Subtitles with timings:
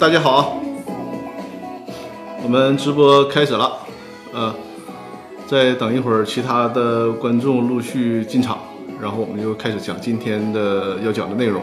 [0.00, 0.56] 大家好，
[2.42, 3.70] 我们直播开始了，
[4.32, 4.54] 呃，
[5.46, 8.60] 再等一会儿，其他的观众陆续进场，
[8.98, 11.62] 然后我们就开始讲今天的要讲的内容。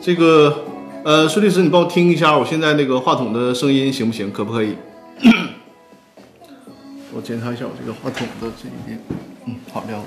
[0.00, 0.56] 这个，
[1.02, 4.30] 呃，孙律师，你帮我听一下，我现在那个话筒的声音行不行？
[4.30, 4.76] 可不可以？
[7.12, 9.02] 我检查一下我这个话筒的这一边，
[9.46, 10.00] 嗯，好亮。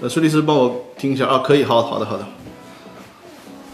[0.00, 2.24] 呃，孙律师帮我听一下啊，可以，好好的好的。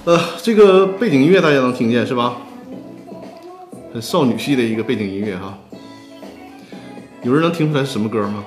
[0.07, 2.37] 呃，这个背景音乐大家能听见是吧？
[3.91, 5.59] 很少女系的一个背景音乐哈。
[7.23, 8.45] 有人能听出来是什么歌吗？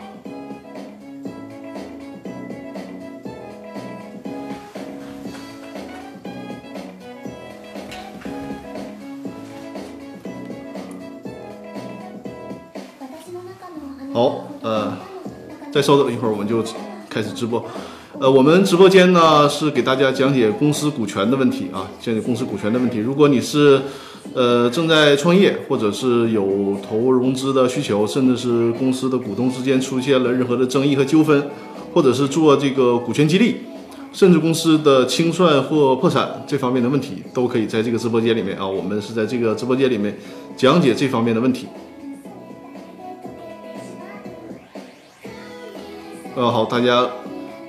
[14.14, 14.96] 好，呃，
[15.72, 16.64] 再稍等一会儿，我们就
[17.10, 17.66] 开始直播。
[18.20, 22.98] 呃，我们直播间呢是给大家讲解公司股权的问题啊，讲解公司股权的问题。
[22.98, 23.80] 如果你是
[24.34, 31.48] 呃正在创业，或者是有投融资的需求，甚至是公司的股东之间出现了任何的争议和纠纷，
[31.94, 33.58] 或者是做这个股权激励，
[34.12, 40.18] 甚至公司的清算或破产这方面的问题，都可以在这个直播间里面啊，我们是在这个直播间里面
[40.56, 41.68] 讲解这方面的问题。
[46.36, 47.08] 呃，好，大家。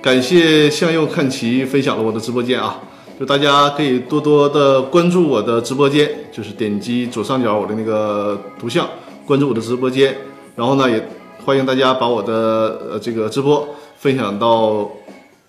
[0.01, 2.79] 感谢向右看齐分享了我的直播间啊，
[3.19, 8.87] 就大家可以多多的关注我的直播间，就是点击左上角我的那个图像
[9.25, 10.15] 关注我的直播间，
[10.55, 11.05] 然后呢也
[11.43, 14.89] 欢迎大家把我的呃这个直播分享到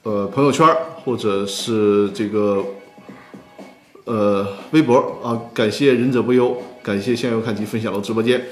[0.03, 0.67] 呃朋友圈
[1.05, 2.65] 或者是这个
[4.07, 8.43] 呃微博啊，感谢忍者不忧，感谢向右看齐分享了直播间，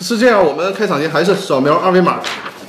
[0.00, 2.20] 是这样，我们开场前还是扫描二维码。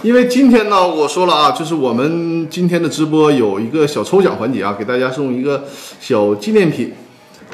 [0.04, 5.64] 因为今天呢，我说了啊，就是我们今天的直播有一个小抽奖环节啊，给大家送一个
[6.02, 6.92] 小纪念品。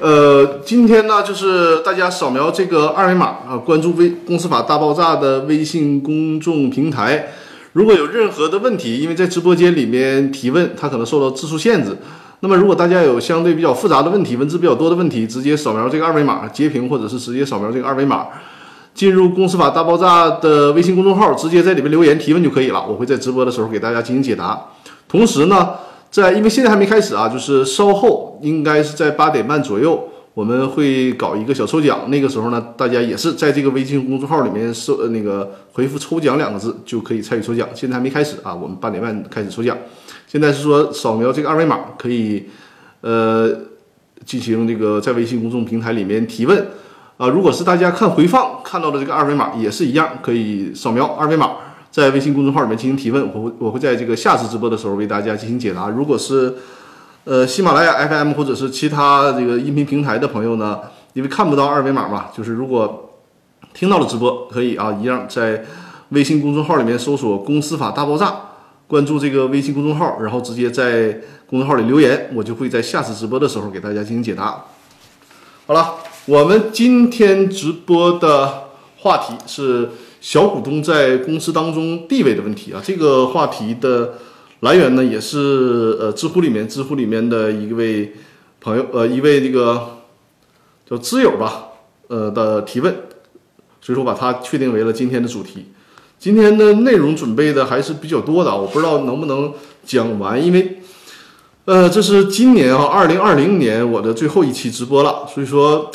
[0.02, 7.28] 呃，今天呢，就是大家扫描这个二维码啊，关注微公司法大爆炸的微信公众平台。
[7.74, 11.96] 如果有任何的问题，因为在直播间里面提问，它可能受到字数限制。
[12.40, 18.26] 那么，如果大家有相对比较复杂的问题，文字比较多的问题，直接扫描这个二维码截屏，或者是直接扫描这个二维码。
[18.94, 22.86] 进入公司法大爆炸的微信公众号，直接在里面留言提问就可以了。
[22.86, 24.60] 我会在直播的时候给大家进行解答。
[25.08, 25.70] 同时呢，
[26.12, 32.10] 在因为现在还没开始啊，就是稍后应该是在八点半左右，我们会搞一个小抽奖。
[32.10, 37.68] 那个时候呢，大家也是在这个微信公众号里面搜那个回复“抽奖”两个字就可以参与抽奖。
[37.74, 39.78] 现在还没开始啊，我们八点半开始抽奖。
[40.28, 42.46] 现在是说扫描这个二维码可以
[43.02, 43.50] 呃
[44.26, 46.68] 进行这个在微信公众平台里面提问。
[47.20, 51.52] 啊，如果是大家看回放看到的这个二维码也是一样，可以扫描二维码，
[51.92, 55.90] 在微信公众号里面进行提问，我会我会在这个下次直播的时候为大家进行解答。
[55.90, 56.56] 如果是
[57.26, 60.80] 呃喜马拉雅 FM 或者是其他这个音频平台的朋友呢，
[61.12, 63.10] 因为看不到二维码嘛，就是如果
[63.74, 65.66] 听到了直播，可以啊一样在
[66.12, 68.34] 微信公众号里面搜索“公司法大爆炸”，
[68.88, 74.64] 关注这个微信公众号，然后直接在公众号里留言，我就会在下次直播的时候给大家进行解答。
[75.68, 75.96] 好了。
[76.30, 78.66] 我们今天直播的
[78.98, 79.90] 话题是
[80.22, 82.80] 小股东在公司当中地位的问题啊。
[82.86, 84.14] 这个话题的
[84.60, 88.14] 来源呢，也是呃知乎里面知乎里面的一位
[88.62, 90.02] 朋友呃一位这个
[90.88, 91.70] 叫知友吧
[92.10, 92.94] 呃的提问，
[93.82, 95.66] 所以说把它确定为了今天的主题。
[96.20, 99.52] 今天的内容准备的还是比较多的啊，我不知道能不能
[99.84, 100.80] 讲完，因为
[101.66, 105.90] 呃这是今年啊二零二零年我的最后一期直播了，所以说。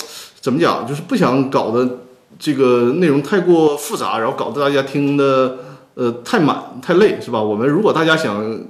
[0.44, 0.86] 怎么讲？
[0.86, 2.00] 就是不想搞得
[2.38, 5.56] 这个内容太过复杂，然后搞得大家听的
[5.94, 7.42] 呃太满太累，是吧？
[7.42, 8.60] 我们如果大家想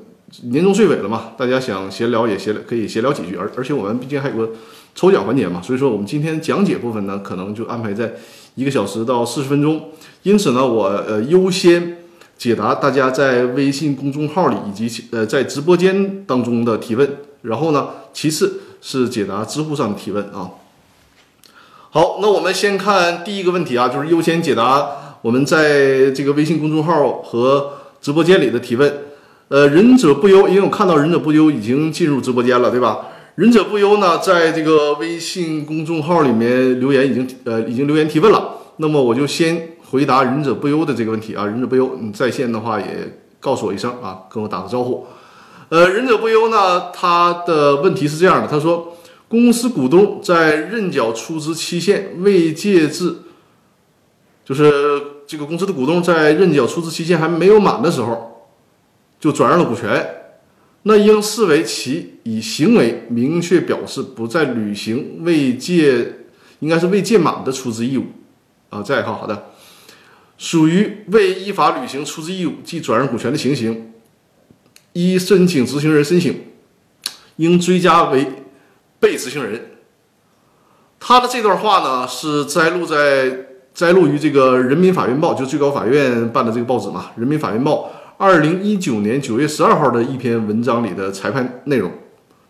[0.45, 4.53] 年终岁尾了嘛，大家想闲聊也闲可以闲聊几句，而而且我们毕竟还有个
[4.95, 8.13] 抽奖环节嘛，所以说我们今天讲解部分呢，可能就安排在
[8.55, 9.91] 一个小时到四十分钟。
[10.23, 11.97] 因此呢，我呃优先
[12.39, 20.49] 解答大家在微信公众号里以及呃在直播间当中的提问，然后呢，其次是解答知乎上的提问啊。
[21.95, 24.85] 好，那我们先看第一个问题啊，就是优先解答
[25.23, 27.71] 我们在这个微信公众号和
[28.01, 28.93] 直播间里的提问。
[29.47, 32.99] 呃，忍者不忧，因为我看到忍者不忧已经进入直播间了，对吧？
[33.37, 38.57] 忍者不忧呢，在这个微信公众号里面留言已经呃已经留言提问了。
[38.79, 41.47] 那么我就先回答忍者不忧的这个问题啊。
[41.47, 42.87] 忍者不忧，你在线的话也
[43.39, 45.07] 告诉我一声啊，跟我打个招呼。
[45.69, 48.94] 呃，忍者不忧呢，他的问题是这样的，他说。
[49.35, 53.17] 公司股东在认缴出资期限未届至，
[54.45, 54.71] 就是
[55.27, 58.47] 这个公司的股东在认缴出资期限还没有满的时候，
[59.19, 60.09] 就转让了股权。
[60.85, 66.15] 那应视为其以行为明确表示不再履行未届，
[66.61, 68.05] 应该是未届满的出资义务
[68.71, 68.83] 啊。
[68.83, 69.51] 再看，好的，
[70.39, 73.95] 属于未依法履行出资义务即转让股权的情形，
[74.93, 76.41] 依申请执行人申请，
[77.35, 78.44] 应追加为
[79.05, 79.73] 被执行人。
[80.99, 87.73] 他的这段话呢，是摘录在摘录于这个《人民法院报》，就最高法院办的这个报纸嘛，《人民法院报》。
[88.17, 91.91] 二零一九年九月十二号的一篇文章里的裁判内容，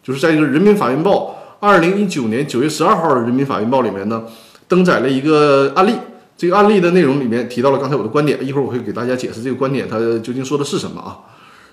[0.01, 1.35] 就是在这个《人民法院报》
[1.67, 4.23] 二零一九年九月十二号的《人民法院报》里面呢，
[4.69, 5.95] 登载了一个案例。
[6.37, 11.19] 这个案例的内容里面提到了刚才我的观点，一会儿我会给大家解释这个观点它究竟说的是什么啊。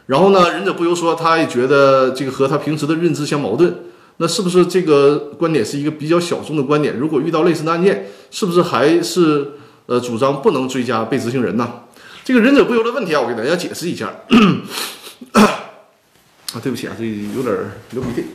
[0.07, 3.75] 然后呢，仁者不由说，他也觉得这个和他平时的认知相矛盾。
[4.17, 6.95] 那是不是这个观点是一个比较小众的观点？
[6.97, 9.53] 如果遇到类似的案件，是不是还是
[9.87, 11.83] 呃主张不能追加被执行人呢？
[12.23, 14.13] 这个忍者不由的问题啊，我给大家解释一下。
[15.33, 17.55] 啊，对不起啊，这有点
[17.91, 18.25] 流鼻涕。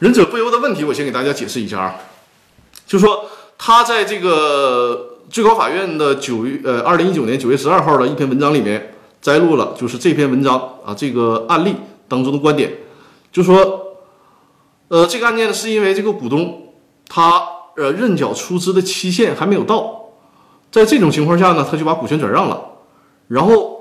[0.00, 1.94] 忍者不由的问题，我先给大家解释一下啊，
[2.86, 8.93] 就说他在这个最高法院的九月呃二零一九年九月十二号的一篇文章里面
[9.24, 11.74] 摘录了，就是这篇文章啊这个案例
[12.06, 12.70] 当中的观点，
[13.32, 13.96] 就说
[14.88, 16.60] 呃这个案件呢是因为这个股东。
[17.06, 17.42] 他
[17.76, 20.04] 呃认缴出资的期限还没有到，
[20.72, 22.58] 在这种情况下呢，他就把股权转让了，
[23.28, 23.78] 然后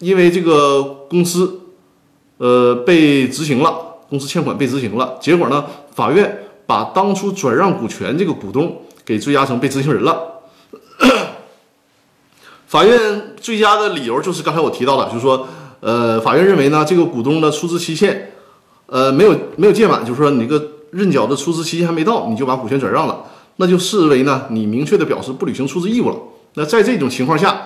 [0.00, 1.60] 因为这个公司
[2.38, 3.72] 呃被执行了，
[4.10, 5.64] 公司欠款被执行了，结果呢，
[5.94, 10.29] 法院把当初转让股权这个股东给追加成被执行人了。
[12.70, 15.48] 法院追加的理由就是刚才我提到的，就是说
[15.80, 18.30] 呃法院认为呢，这个股东的出资期限
[18.86, 20.64] 呃没有没有届满，就是说你这个。
[20.92, 23.24] 认缴的出资期限还没到，你就把股权转让了，
[23.58, 26.16] 那就视为呢你明确的表示不履行出资义务了。
[26.54, 27.62] 那在这种情况下，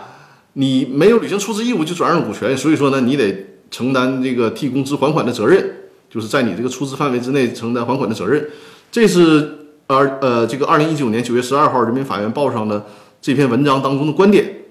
[0.53, 3.35] 你没有履行出资义务就转让股权，所以说呢你得
[3.71, 5.75] 承担这个替公司还款的责任，
[6.11, 8.47] 就是在你这个出资范围之内承担还款的责任。
[8.93, 12.85] 这是呃呃这个二零一九年九月十二号人民法院报上的
[13.23, 14.64] 这篇文章当中的观点。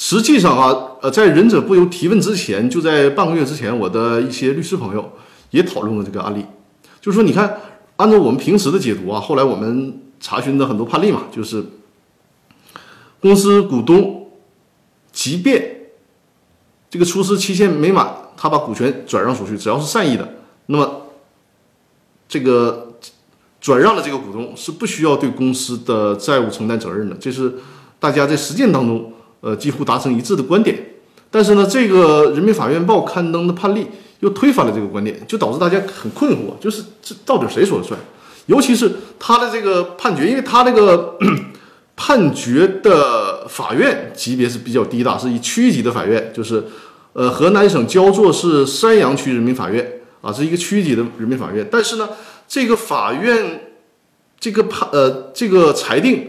[0.00, 5.12] 实际上啊呃在忍者不由提问之前，就在半个月之前，我的一些律师朋友
[5.50, 6.46] 也讨论了这个案例，
[7.02, 7.60] 就是说你看。
[8.00, 11.62] 按照我们平时的解读啊，后来我们查询的很多判例嘛，就是
[13.20, 14.30] 公司股东
[15.12, 15.90] 即便
[16.88, 20.26] 这个出资期限没满，他把股权转让出去，只要是善意的，
[20.64, 21.08] 那么
[22.26, 22.94] 这个
[23.60, 27.52] 转让的这个股东是不需要对公司的债务承担责任的，这是
[27.98, 30.78] 大家在实践当中呃几乎达成一致的观点。
[31.30, 33.86] 但是呢，这个人民法院报刊登的判例。
[34.20, 37.98] 又推翻了这个观点，就导致大家很困惑，就是这到底谁说了算？
[38.44, 41.16] 尤其是他的这个判决，因为他这个
[41.96, 46.62] 判决的法院级别是比较低的，是以区级的法院，就是
[47.14, 51.66] 呃河南省焦作市山阳区人民法院啊，是一个区级的人民法院。
[51.72, 52.06] 但是呢，
[52.46, 53.70] 这个法院
[54.38, 56.28] 这个判呃这个裁定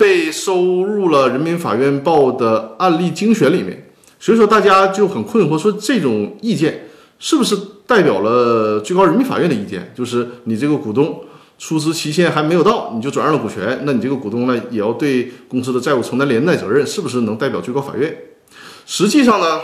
[0.00, 6.86] 被收入了人民法院报的案例精选里面，所以说大家就很困惑，说这种意见。
[7.22, 7.54] 是不是
[7.86, 9.92] 代表了最高人民法院的意见？
[9.94, 11.20] 就是你这个股东
[11.58, 18.16] 出资期限还没有到，你就转让了股权，那你这个股东呢，也要对公司的债务承担连带责任，是不是能代表最高法院？
[18.86, 19.60] 实际上呢，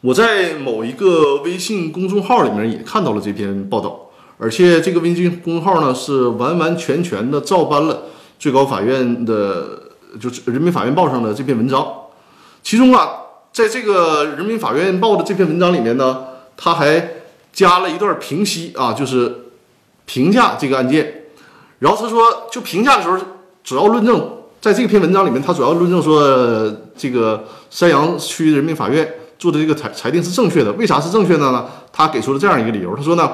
[0.00, 8.02] 我在某一个微信公众号里面也看到了这篇报道，而且这个微信公众号呢是完完全全的照搬了
[8.38, 9.80] 最高法院的，
[10.20, 11.86] 就是人民法院报上的这篇文章，
[12.62, 13.22] 其中啊。
[13.52, 16.26] 在这个人民法院报的这篇文章里面呢，
[16.58, 17.08] 他还
[17.54, 19.34] 加了一段评析啊，就是
[20.04, 21.22] 评价这个案件。
[21.78, 23.16] 然后他说，就评价的时候，
[23.64, 30.70] 主要论证，在这篇文章里面，他主要论证说，这个山阳区人民法院做的这个裁裁定是正确的。
[30.72, 31.64] 为啥是正确的呢？
[31.90, 33.32] 他给出了这样一个理由，他说呢，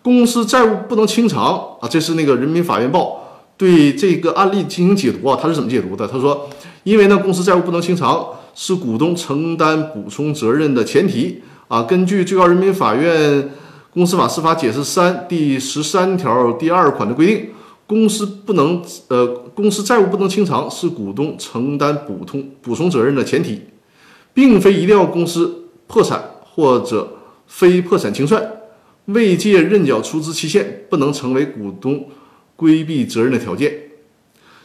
[0.00, 3.27] 公司债务不能清偿啊，这是那个人民法院报
[3.58, 6.08] 对这个案例进行解读啊，他是怎么解读的？
[6.08, 6.48] 他说，
[6.84, 8.26] 因为呢，公司债务不能清偿。
[8.60, 11.84] 是股东承担补充责任的前提啊！
[11.84, 13.50] 根据最高人民法院
[13.92, 17.50] 公司法司法解释三第十三条第二款的规定，
[17.86, 19.24] 公司不能呃，
[19.54, 23.62] 公司债务不能清偿是股东承担补充补充责任的前提，
[24.34, 28.42] 并非一定要公司破产或者非破产清算，
[29.04, 32.04] 未届认缴出资期限不能成为股东
[32.58, 33.72] 规避责任的条件。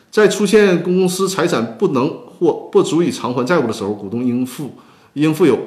[0.09, 4.71] 在出现公司财产不能或不足以偿还债务的时候，股东应负
[5.13, 5.57] 应负有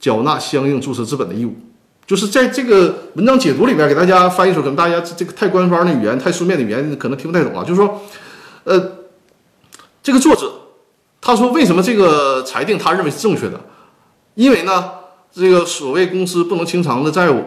[0.00, 1.54] 缴纳相应注册资本的义务。
[2.06, 7.64] 就是在这个文章解读里面给大家翻译出，可能大家这个太官方的语言、太书面的语言可能听不太懂啊。
[7.64, 8.02] 就是说，
[8.64, 8.92] 呃，
[10.02, 10.52] 这个作者
[11.20, 13.58] 他说为什么这个裁定他认为是正确的？
[14.34, 14.90] 因为呢，
[15.32, 17.42] 这个所谓公司不能清偿的债务，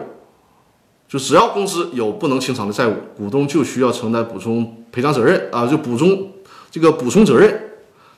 [1.08, 6.30] 就只要公司有不能清偿的债务，股东就需要承担补充赔偿责任啊，就补充
[6.70, 7.70] 这个补充责任，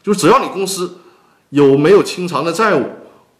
[0.02, 0.98] 就是只要你公司
[1.50, 2.84] 有没有清偿的债务，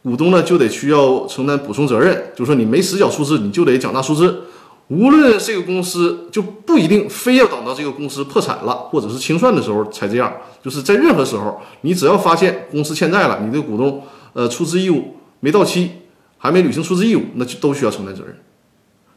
[0.05, 4.45] 股东呢就得需要承担补充责任，就是说你没实缴出资，你就得缴纳出资。
[4.87, 14.03] 无论这个公司就不一定非要等到这个公司破产了或者是清算的时候才这样，就是在任何时候，你只要发现公司欠债了，你的股东
[14.33, 15.91] 呃出资义务没到期，
[16.39, 18.37] 还没履行出资义务，那就都需要承担责任。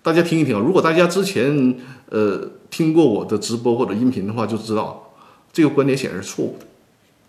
[0.03, 1.75] 大家听一听啊，如果大家之前
[2.09, 5.13] 呃听过我的直播或者音频的话，就知道
[5.53, 6.65] 这个观点显然是错误的。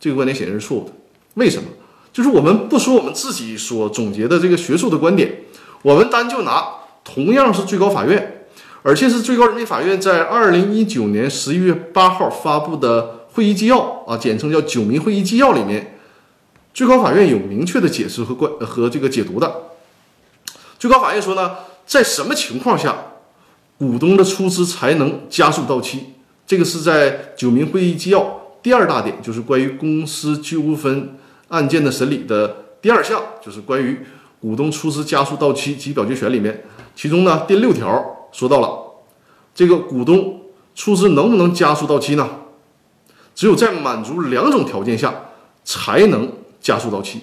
[0.00, 0.92] 这个观点显然是错误的。
[1.34, 1.68] 为什么？
[2.12, 5.42] 就是我们不说我们自己所总结的这个学术的观点，
[5.82, 6.64] 我们单就拿
[7.04, 8.40] 同样是最高法院。
[8.82, 15.96] 而且是最高人民法院在二零一九年十一月八号发布的会议纪要啊，简称叫《九民会议纪要》里面，
[16.74, 19.70] 最高法院有明确的解释和关和这个解读的。
[20.78, 21.52] 最高法院说呢，
[21.86, 22.96] 在什么情况下
[23.78, 26.14] 股东的出资才能加速到期？
[26.46, 28.20] 这个是在《九民会议纪要》
[28.62, 31.16] 第二大点，就是关于公司纠纷
[31.48, 34.00] 案件的审理的第二项，就是关于
[34.40, 36.64] 股东出资加速到期及表决权里面，
[36.94, 38.28] 其中呢第六条。
[38.32, 39.04] 说到了
[39.54, 40.40] 这个股东
[40.74, 42.28] 出资能不能加速到期呢？
[43.32, 45.14] 只有在满足两种条件下
[45.64, 47.20] 才能加速到期。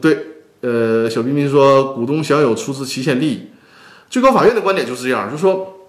[0.00, 0.16] 对，
[0.66, 3.50] 呃，小彬彬说股东享有出资期限利益，
[4.10, 5.86] 最高法院的观点就是这样，就是说，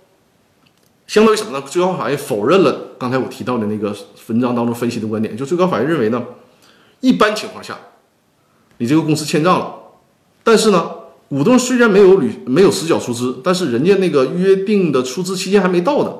[1.07, 1.63] 相当于什么呢？
[1.67, 3.95] 最高法院否认了刚才我提到的那个
[4.27, 6.23] 文章当中分析的观点，就最高法院认为呢，
[6.99, 7.75] 一般情况下，
[8.77, 9.73] 你这个公司欠账了，
[10.43, 10.91] 但是呢。
[11.29, 16.13] 股东虽然没有履没有实缴出资，但是人家那个约定的出资期限还没到呢，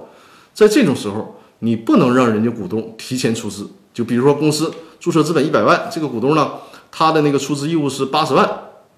[0.53, 3.65] 在这种时候，你不能让人家股东提前出资。
[3.93, 6.55] 就比如说公司注册资本一百万，这个股东呢，
[6.91, 8.49] 他的那个出资义务是八十万，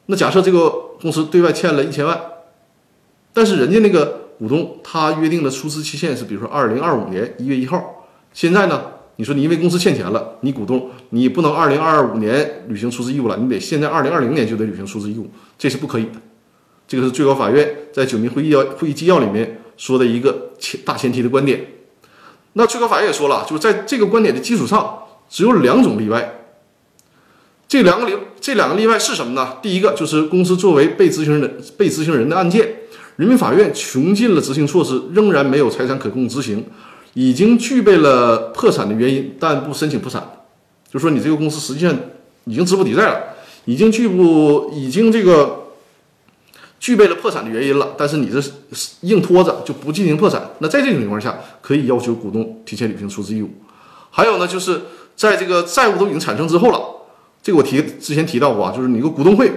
[0.07, 0.69] 那假设这个
[1.01, 2.19] 公司对外欠了一千万，
[3.33, 8.81] 但是人家那个股东他约定的出资期限是比如说二零二五年一月一号，现在呢？
[9.17, 16.11] 你说你因为公司欠钱了，你股东你不能二零二五年履行出资义务了，你得现在二零二零年就得履行出资义务，这是不可以的。
[16.87, 21.67] 这个是最高法院在九民会议要会议纪要里面说的一个前大前提的观点。
[22.53, 26.38] 那最高法院也说了，就是在这个观点的基础上，只有两种例外。
[27.69, 29.57] 这两个例这两个例外是什么呢？
[29.61, 32.67] 第一个就是公司作为被执行人被执行人的案件，
[33.17, 36.65] 人民法院穷尽了执行措施，仍然没有财产可供执行。
[37.13, 40.23] 已经具备了破产的原因，但不申请破产，
[40.91, 41.95] 就说你这个公司实际上
[42.45, 43.23] 已经资不抵债了，
[43.65, 45.63] 已经具不已经这个
[46.79, 48.39] 具备了破产的原因了，但是你这
[49.01, 53.49] 硬拖着就不进行破产，那在这种情况下，可以要求股东提前履行出资义务。
[54.11, 54.81] 还有呢，就是
[55.15, 56.79] 在这个债务都已经产生之后了，
[57.41, 59.51] 这个我提之前提到过啊，就是你个股东会，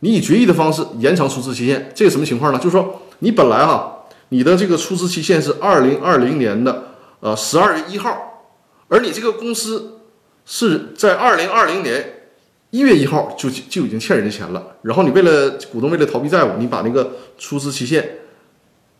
[0.00, 2.58] 你以决议的方式延长出资期限，这个什么情况呢？
[2.58, 3.90] 就是说你本来哈。
[4.30, 8.42] 你的这个出资期限是二零二零年的呃十二月一号，
[8.88, 10.00] 而你这个公司
[10.44, 12.22] 是在二零二零年
[12.70, 18.08] 一月一号就就已经欠人家钱了，然后你为了股东为了逃避债务，你把那个出资期限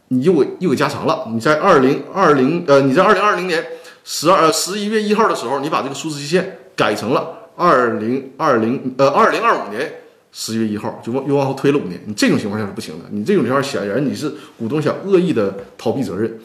[0.09, 1.25] 你又给又给加长了。
[1.33, 3.65] 你在二零二零呃你在二零二零年
[4.05, 10.01] 十二十一月一号的时候，你把这个出资期限改成了二零二零呃二零二五年。
[10.37, 13.05] 十月一号就往又往后推了五年，你这种情况下是不行的。
[13.13, 16.41] 你这种情况显然你是股东想恶意的逃避责任，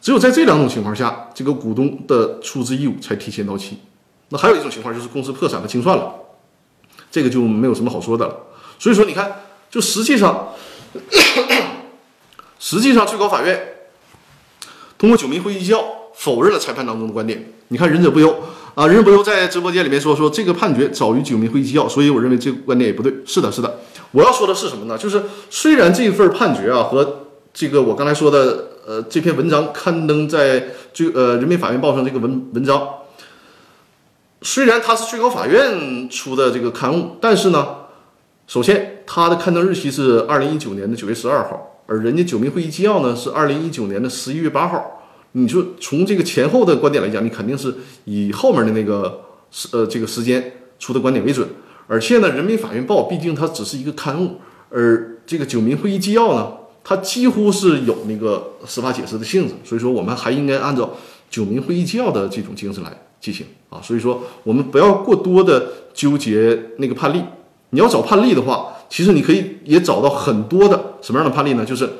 [0.00, 3.80] 只有在这两种情况下，这个股东的出资义务才提前到期。
[4.30, 6.14] 那还有一种情况就是公司破产和清算了，
[7.10, 8.34] 这个就没有什么好说的了。
[8.78, 9.30] 所以说，你看，
[9.68, 10.48] 就实际上，
[12.58, 13.60] 实际上最高法院
[14.96, 17.44] 通过九民会议纪要否认了裁判当中的观点。
[17.68, 18.34] 你看，仁者不忧。
[18.74, 23.14] 啊，人不由在直播间里面说说这个判决早于九民会议纪要，所以我认为这个观点也不对。
[23.24, 23.78] 是的，是的，
[24.10, 24.98] 我要说的是什么呢？
[24.98, 32.88] 就是虽然这份判决啊和这个我刚才说的呃这篇文章刊登在最呃人民法院报上这个文文章，
[34.42, 37.76] 虽然它是最高法院出的这个刊物，但是呢，
[38.48, 45.02] 首先它的刊登日期是二零一九年的九月十二号，而人家九民会议纪要呢是二零一九年的十一月八号。
[45.36, 47.74] 你说从这个前后的观点来讲，你肯定是
[48.04, 51.48] 以后面的那个时呃这个时间出的观点为准。
[51.86, 56.50] 而且呢，《人民法院报》毕竟它只是一个刊物，而这个九民会议纪要呢，
[56.82, 59.54] 它几乎是有那个司法解释的性质。
[59.64, 60.94] 所以说，我们还应该按照
[61.28, 63.82] 九民会议纪要的这种精神来进行啊。
[63.82, 67.22] 所以说，我们不要过多的纠结那个判例。
[67.70, 71.64] 你要找判例的话，其实你可以也找到很多的什么样的判例呢？
[71.66, 71.90] 就是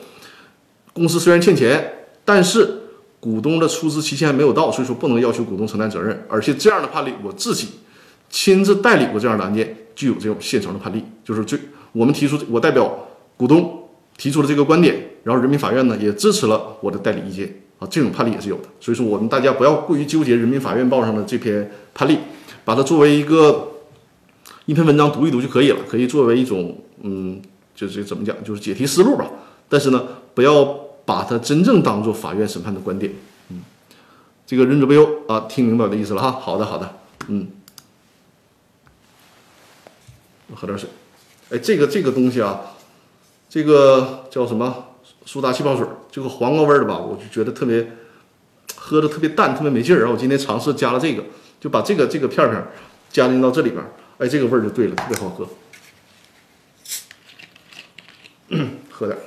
[0.93, 1.93] 公司虽然欠钱，
[2.25, 2.84] 但是
[3.25, 6.27] 股东的出资期限没有到，所以说不能要求股东承担责任。
[6.29, 7.69] 而且这样的判例，我自己
[8.29, 11.59] 亲自代理过这样的案件，具有这种现成的判例，就是最
[11.93, 13.89] 我们提出，我代表股东
[14.19, 18.65] 提出了这个观点，然后人民法院呢也支持了我的代理意见啊，这种判例也是有的。
[18.79, 22.19] 所以说我们大家不要过于纠结人民法院报上的这篇判例，
[22.63, 23.71] 把它作为一个
[24.67, 27.41] 一篇文章读一读就可以了，可以作为一种嗯，
[27.75, 29.31] 就是怎么讲，就是解题思路吧。
[29.67, 30.05] 但是呢，
[30.35, 33.13] 不要把它真正当做法院审判的观点。
[33.49, 33.63] 嗯，
[34.47, 36.33] 这个忍者不忧啊，听明白我的意思了哈。
[36.33, 37.49] 好的，好的，嗯，
[40.49, 40.89] 我喝点水。
[41.51, 42.61] 哎，这个这个东西啊，
[43.49, 44.87] 这个叫什么
[45.27, 47.93] 苏打气泡水，这个黄瓜味儿的吧，我就觉得特别
[48.75, 49.99] 喝的特别淡，特别没劲儿。
[49.99, 51.23] 然后我今天尝试加了这个，
[51.61, 52.67] 就把这个这个片片
[53.11, 53.85] 加进到这里边，
[54.19, 55.47] 哎，这个味儿就对了，特别好喝。
[58.91, 59.19] 喝点。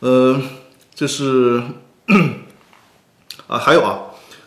[0.00, 0.40] 呃，
[0.94, 1.62] 这是
[3.46, 4.00] 啊，还有啊，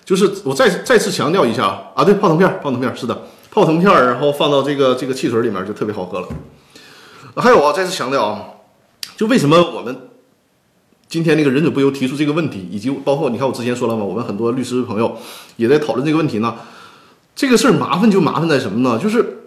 [0.05, 6.27] 就是我再再次强调一下啊，对，泡腾片，泡腾片是的，泡腾片，然后放到这个这个汽水里面就特别好喝了。
[7.35, 8.45] 还有啊，再次强调啊，
[9.15, 10.09] 就为什么我们
[11.07, 15.17] 今天那个忍者不由提出这个问题，以及包括你看我之前说了嘛，我们很多律师朋友
[15.55, 16.55] 也在讨论这个问题呢。
[17.35, 18.99] 这个事儿麻烦就麻烦在什么呢？
[19.01, 19.43] 就是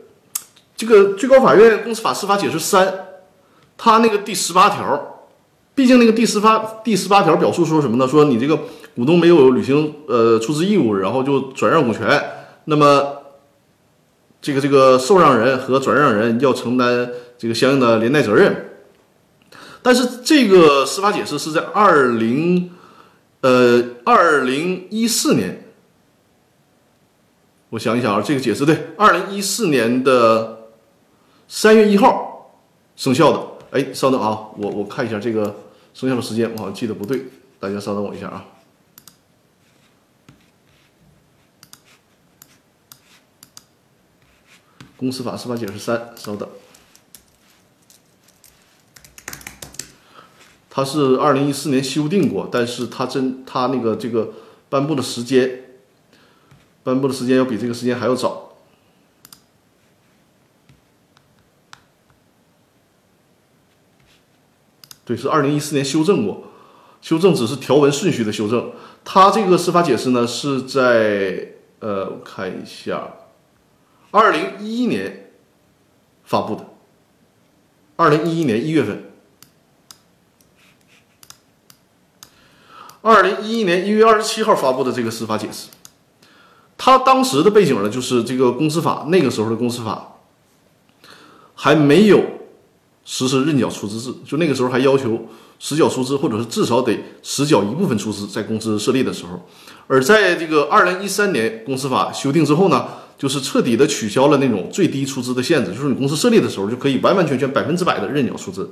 [0.76, 3.06] 这个最高法院公司法司法解释三，
[3.76, 5.06] 它那个第十八条。
[5.74, 8.06] 毕竟那个第十八第十八条表述说什么呢？
[8.06, 8.58] 说你这个
[8.94, 12.22] 股东没有履行呃出资义务，然后就转让股权，
[12.66, 13.16] 那么
[14.42, 18.70] 这个这个受让人和转让人要承担这个相应的连带责任。
[19.80, 22.70] 但是这个司法解释是在二零
[23.40, 25.72] 呃二零一四年，
[27.70, 30.68] 我想一想啊，这个解释对，二零一四年的
[31.48, 32.52] 三月一号
[32.96, 33.46] 生效的。
[33.70, 35.64] 哎，稍等啊，我我看一下这个。
[35.92, 37.24] 生效的时间我好像记得不对，
[37.58, 38.46] 大家稍等我一下啊。
[44.96, 46.48] 公司法司法解释三，稍等，
[50.70, 54.32] 它是二零一四年修订过，但是它真它那个这个
[54.68, 55.64] 颁布的时间，
[56.84, 58.49] 颁布的时间要比这个时间还要早。
[65.10, 66.44] 对，是二零一四年修正过，
[67.02, 68.70] 修正只是条文顺序的修正。
[69.04, 71.48] 它这个司法解释呢，是在
[71.80, 73.14] 呃，我看一下，
[74.12, 75.32] 二零一一年
[76.22, 76.64] 发布的，
[77.96, 79.10] 二零一一年一月份，
[83.00, 85.70] 二零一一年一月二十七号发布的这个司法解释。
[86.78, 90.18] 它当时的背景呢，就是这个公司法那个时候的公司法
[91.56, 92.38] 还没有。
[93.04, 95.26] 实施认缴出资制，就那个时候还要求
[95.58, 99.40] 实缴出资，或者是至少得实缴一部分出资，在公司设立的时候。
[99.86, 102.86] 而在这个二零一三年公司法修订之后呢，
[103.18, 108.70] 就是彻底的取消了那种最低出资的限制，就是你公司设立的时候就可以完完全全百分之百的认缴出资。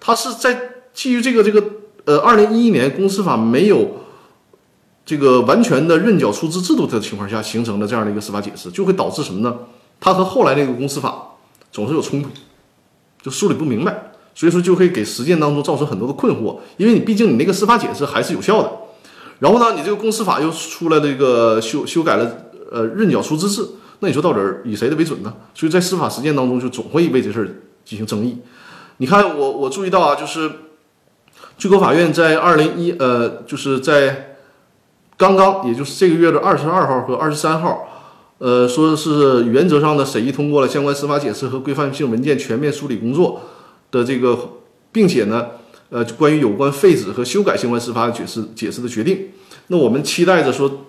[0.00, 1.64] 它是在基于这个这个
[2.04, 3.98] 呃二零一一年公司法没有
[5.06, 9.56] 这个完全的认缴出资制度的情况下形成的这样的一个司法解释，就会导致什么呢？
[10.00, 11.36] 它和后来那个公司法
[11.70, 12.28] 总是有冲突。
[13.20, 18.70] 就梳理不明白，所以说就会给实践当中造成很多的困惑，因为你毕竟你那个司法解释还是有效的，
[19.40, 22.30] 然后呢，你这个公司法又出来这个修修改了
[22.70, 23.66] 呃认缴出资制，
[23.98, 25.34] 那你说到底以谁的为准呢？
[25.54, 27.48] 所以在司法实践当中就总会为这事儿
[27.84, 28.38] 进行争议。
[28.98, 30.50] 你看我我注意到啊，就是
[31.56, 34.36] 最高法院在二零一呃就是在
[35.16, 37.86] 刚刚也就是这个月的二十二号和二十三号。
[38.38, 43.42] 呃，说是原则上的审议通过了相关司法解释和规范性文件全面梳理工作
[43.90, 44.38] 的这个，
[44.92, 45.46] 并且呢，
[45.90, 49.30] 呃，关于有关废止和修改相关司法解释解释的决定，
[49.66, 50.84] 那我们期待着说，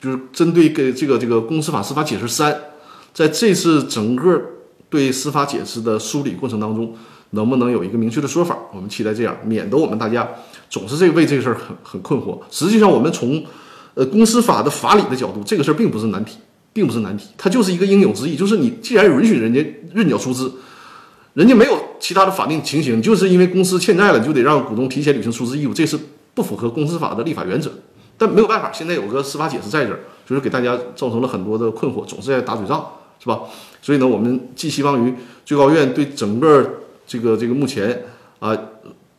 [0.00, 2.60] 就是针对给这个这个公司法司法解释三，
[3.14, 4.40] 在这次整个
[4.90, 6.92] 对司法解释的梳理过程当中，
[7.30, 8.58] 能不能有一个明确的说法？
[8.74, 10.28] 我们期待这样，免得我们大家
[10.68, 12.40] 总是这为这个事儿很很困惑。
[12.50, 13.44] 实际上，我们从
[13.94, 16.38] 呃公司法的法理的角度，这个事儿并不是难题。
[16.72, 18.36] 并不是难题，它就是一个应有之义。
[18.36, 20.52] 就是你既然允许人家认缴出资，
[21.34, 25.98] 人家没有其他的法定情形，就是因为公司欠债了，就得让股东提前履行出资义务，这是
[26.34, 27.70] 不符合公司法的立法原则。
[28.16, 32.84] 但没有办法，现在有个司法解释在这儿，就是给大家造成了很多的困惑，总是在打嘴仗，
[33.20, 33.40] 是吧？
[33.80, 38.04] 所以呢，我们寄希望于最高院对整个这个这个目前
[38.40, 38.56] 啊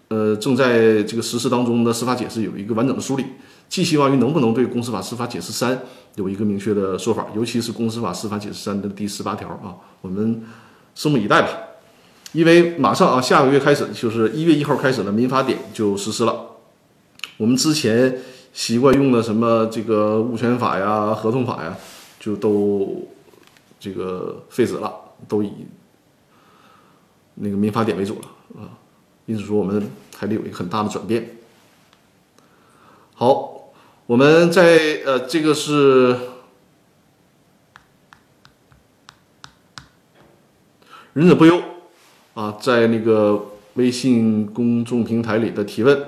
[0.10, 3.24] 呃正在这个实施当中的司法解释有一个完整的梳理。
[3.70, 5.80] 寄希望于能不能对公司法司法解释三
[6.20, 10.44] 有一个明确的说法，尤其是公司法司法解释三的第十八条啊，我们
[10.94, 11.48] 拭目以待吧。
[12.34, 16.58] 因为马上啊，下个月开始就是一月一号开始了，民法典就实施了。
[17.38, 18.20] 我们之前
[18.52, 21.74] 习惯用的什么这个物权法呀、合同法呀，
[22.20, 23.08] 就都
[23.80, 24.94] 这个废止了，
[25.30, 25.54] 都以
[27.36, 28.76] 那个民法典为主了啊。
[29.26, 31.38] 因此说，我们还得有一个很大的转变。
[33.14, 33.59] 好，
[34.10, 36.18] 我们在呃，这个是
[41.14, 41.62] 忍者不忧
[42.34, 43.40] 啊，在那个
[43.76, 46.06] 微信公众平台里的提问，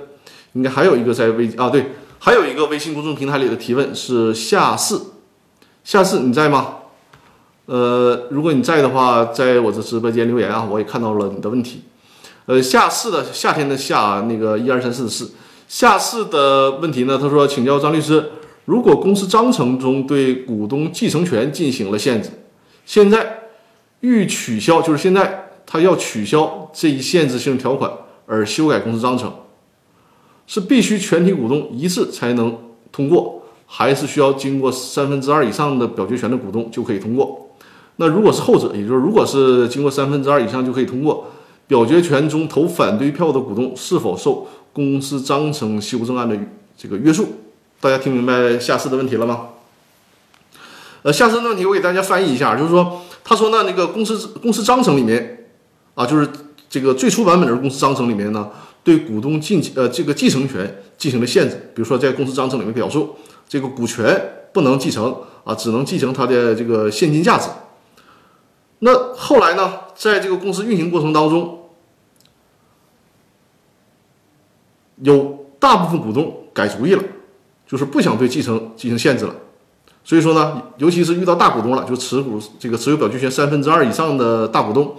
[0.54, 5.12] 应该还有一个在微啊，对，还有一个微信公众平台里的提问是夏四，
[5.84, 6.78] 夏四你在吗？
[7.66, 11.84] 呃，如果你在的话，在我的直播间留言啊，我也看到了你的问题。
[12.46, 15.30] 呃，夏四的夏天的夏，那个一二三四的四。
[15.72, 17.16] 下次的问题呢？
[17.18, 18.22] 他说：“请教张律师，
[18.66, 22.28] 如果公司章程中对股东继承权进行了限制，
[22.84, 23.44] 现在
[24.00, 27.90] 欲取消，就是现在他要取消这一限制性条款
[28.26, 29.32] 而修改公司章程，
[30.46, 32.54] 是必须全体股东一致才能
[32.92, 37.48] 通过，还是需要经过三分之二以上的表决权的股东就可以通过？
[37.96, 41.28] 那如果是后者，也就是如果是经过三分之二以上就可以通过，
[41.66, 46.36] 表决权中投反对票的股东是否受？”公司章程修正案的
[46.76, 47.28] 这个约束，
[47.80, 49.48] 大家听明白下次的问题了吗？
[51.02, 55.48] 呃，下次的问题我给大家翻译一下，就是说，他说呢，那个公司公司章程里面
[55.94, 56.26] 啊，就是
[56.70, 58.50] 这个最初版本的公司章程里面呢，
[58.82, 63.16] 对股东进呃这个继承权进行了限制，比如说在公司章程里面表述，
[63.48, 64.18] 这个股权
[64.52, 67.48] 不能继承啊，只能继承它的这个现金价值。
[68.78, 71.58] 那后来呢，在这个公司运行过程当中。
[75.02, 77.02] 有大部分股东改主意了，
[77.66, 79.34] 就是不想对继承进行限制了。
[80.04, 84.94] 所以说呢，尤其是遇到大股东了，就持股这个持有表决权三分之二以上的大股东，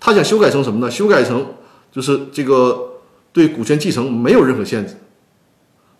[0.00, 0.90] 他想修改成什么呢？
[0.90, 1.44] 修改成
[1.92, 3.00] 就是这个
[3.32, 4.96] 对股权继承没有任何限制。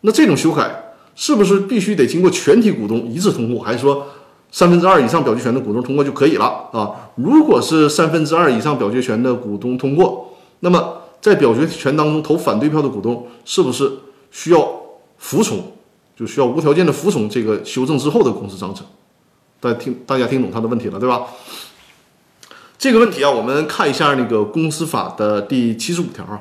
[0.00, 4.06] 那这种修改是不是必须得经过全体股东一致通过，还是说
[4.50, 7.12] 三分之二以上表决权的股东通过就可以了啊？
[7.16, 11.02] 如果是三分之二以上表决权的股东通过，那么。
[11.20, 13.90] 在表决权当中投反对票的股东是不是
[14.30, 14.68] 需要
[15.18, 15.72] 服从？
[16.16, 18.86] 就需要无条件的服从这个修正之后的公司章程？
[19.60, 21.26] 大家听，大家听懂他的问题了，对吧？
[22.78, 26.40] 这个问题啊，我们看一下那个公司法的第七十五条啊。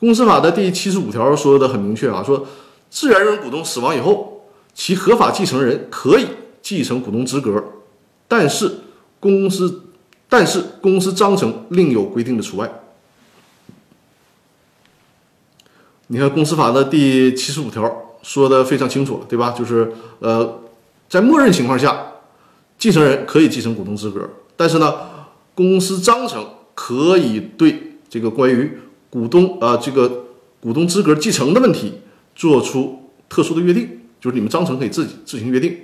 [0.00, 2.44] 公司法的第七十五条说的很明确啊，说
[2.90, 6.26] 自然人股东死亡以后，其合法继承人可以
[6.60, 7.62] 继承股东资格，
[8.26, 8.80] 但是
[9.20, 9.84] 公司
[10.28, 12.81] 但是公司章程另有规定的除外。
[16.08, 17.90] 你看公司法的第七十五条
[18.22, 19.50] 说的非常清楚，对吧？
[19.52, 20.60] 就是呃，
[21.08, 22.06] 在默认情况下，
[22.78, 24.94] 继承人可以继承股东资格，但是呢，
[25.54, 30.24] 公司章程可以对这个关于股东啊这个
[30.60, 32.00] 股东资格继承的问题
[32.34, 35.76] 做出特殊的约定，就是你们章程可以自己自行约定。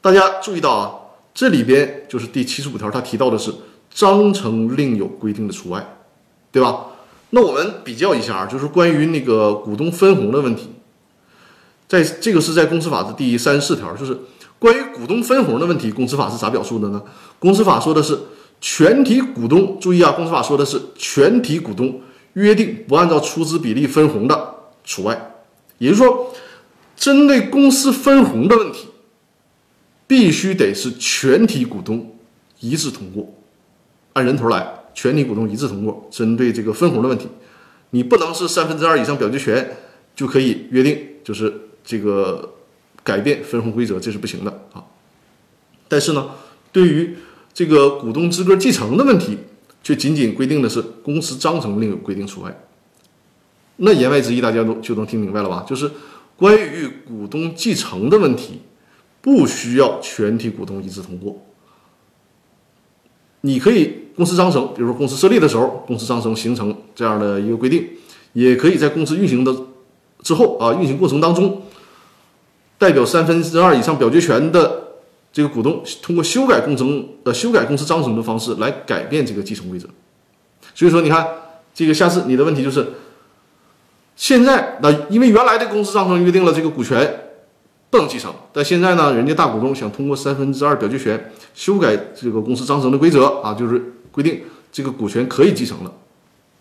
[0.00, 0.94] 大家注意到啊，
[1.34, 3.52] 这里边就是第七十五条，它提到的是
[3.90, 5.84] 章程另有规定的除外，
[6.52, 6.86] 对吧？
[7.30, 10.70] 那我们比较一下，就是关于那个股东分红的问题，
[11.88, 14.16] 在这个是在公司法的第三十四条，就是
[14.58, 17.02] 关于股东分红的问题，公司法是咋表述的呢？
[17.38, 18.18] 公司法说的是
[18.60, 22.00] 全体股东，注意啊，公司法说的是全体股东
[22.34, 25.32] 约定不按照出资比例分红的除外，
[25.78, 26.32] 也就是说，
[26.96, 28.86] 针对公司分红的问题，
[30.06, 32.16] 必须得是全体股东
[32.60, 33.34] 一致通过，
[34.12, 34.75] 按人头来。
[34.96, 37.28] 全体股东一致通过，针对这个分红的问题，
[37.90, 39.76] 你不能是三分之二以上表决权
[40.14, 41.52] 就可以约定，就是
[41.84, 42.54] 这个
[43.04, 44.82] 改变分红规则，这是不行的啊。
[45.86, 46.30] 但是呢，
[46.72, 47.14] 对于
[47.52, 49.36] 这个股东资格继承的问题，
[49.82, 52.58] 却仅仅规定的是公司章程另有规定除外。
[53.76, 55.62] 那言外之意，大家都就能听明白了吧？
[55.68, 55.90] 就是
[56.36, 58.62] 关于股东继承的问题，
[59.20, 61.44] 不需要全体股东一致通过，
[63.42, 64.05] 你可以。
[64.16, 67.86] 公司章程，比如说公司设立的时候，公司章程形成这样的一个规定，
[68.32, 69.54] 也可以在公司运行的
[70.22, 71.62] 之后啊，运行过程当中，
[72.78, 74.84] 代表三分之二以上表决权的
[75.32, 79.86] 这个股东，通过修改工程呃修改公司章程的方式来改变这个继承规则。
[80.74, 81.26] 所以说，你看
[81.74, 82.86] 这个下次你的问题就是，
[84.16, 87.22] 现在那因为原来的公司章程约定了这个股权。
[87.88, 93.80] 不能继承，但现在呢，人家大股东想通过三分之二表决权修改这个公司章程的规则啊，就是
[94.16, 94.40] 规定
[94.72, 95.92] 这个股权可以继承了。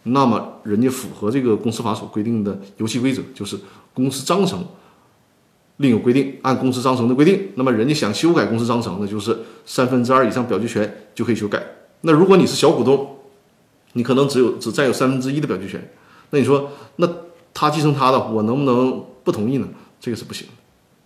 [0.04, 3.58] 那么人家符合这个公司法所规定的游戏规则，就是
[3.94, 4.68] 公司章程
[5.78, 7.50] 另有规定，按公司章程的规定。
[7.56, 11.66] 那么人家想修改公司章程，那就是三分之二以上表决权就可以修改。
[12.02, 13.18] 那如果你是小股东，
[13.94, 15.92] 你可能只有只占有三分之一的表决权。
[16.32, 17.10] 那你说，那
[17.54, 19.68] 他继承他的，我能不能不同意呢？
[20.00, 20.54] 这个是不行的，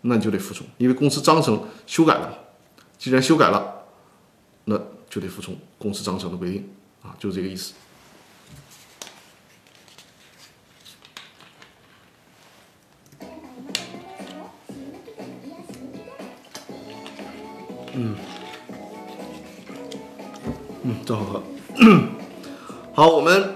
[0.01, 2.37] 那你就得服从，因为公司章程修改了，
[2.97, 3.85] 既然修改了，
[4.65, 4.75] 那
[5.09, 6.69] 就得服从公司章程的规定
[7.01, 7.73] 啊，就这个意思。
[17.93, 18.15] 嗯，
[20.83, 21.43] 嗯，正好喝。
[22.93, 23.55] 好，我们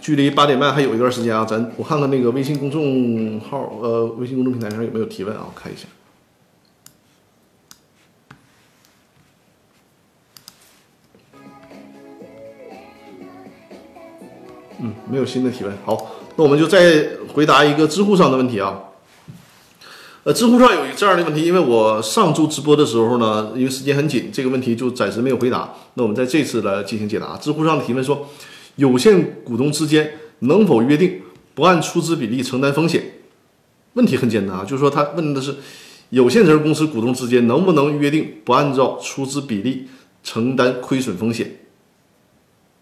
[0.00, 5.46] 距离八点半还有一段时间啊，咱我看看那个微信公众号，呃，微信公众平台上有没有提问啊？
[5.46, 5.86] 我看一下。
[15.10, 15.72] 没有新的提问。
[15.84, 18.80] 好，那我们就再回答一个知乎上的问题啊。
[20.22, 25.72] 呃，知乎上有一这样的问题，因为我上周直播的时候呢，因为时间很紧，这个问题就暂时没有回答。
[25.94, 27.36] 那我们在这次来进行解答。
[27.38, 28.28] 知乎上的提问说，
[28.76, 31.22] 有限股东之间能否约定
[31.54, 33.02] 不按出资比例承担风险？
[33.94, 35.56] 问题很简单啊，就是说他问的是
[36.10, 39.88] 有限责任公司股东之间能不能约定不按照出资比例
[40.22, 41.46] 承担亏损风险？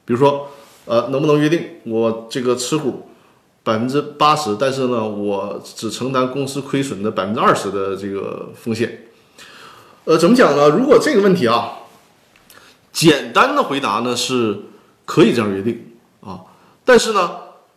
[0.04, 0.48] 比如说，
[0.88, 3.04] 呃，能不能约定我这个持股？
[3.62, 9.06] 百分之八十，但是呢，我只承担公司亏损的百分之二十的这个风险。
[10.04, 10.70] 呃，怎么讲呢？
[10.70, 11.80] 如果这个问题啊，
[12.90, 14.60] 简单的回答呢是
[15.04, 16.40] 可以这样约定啊，
[16.86, 17.30] 但是呢，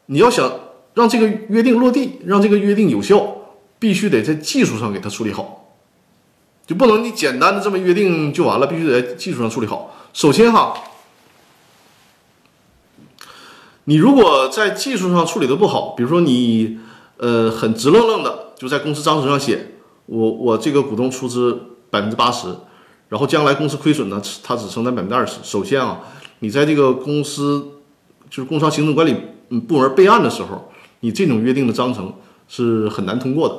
[0.06, 0.50] 你要想
[0.94, 3.36] 让这个约定落地，让这个约定有效，
[3.78, 5.76] 必须得在技术上给它处理好，
[6.66, 9.94] 就不能你简单的这么约定就完了，必须得在技术上处理好。
[10.14, 10.74] 首先哈。
[13.86, 16.78] 你如果在技术上处理的不好，比如说你，
[17.18, 22.48] 呃，很直愣愣的就在公司章程上写，我我这个股东出资百分之八十，
[23.10, 25.40] 然后将来公司亏损呢，他只承担百分之二十。
[25.42, 26.00] 首先啊，
[26.40, 27.66] 你在这个公司
[28.30, 29.16] 就是工商行政管理
[29.62, 32.14] 部门备案的时候，你这种约定的章程
[32.48, 33.56] 是很难通过的。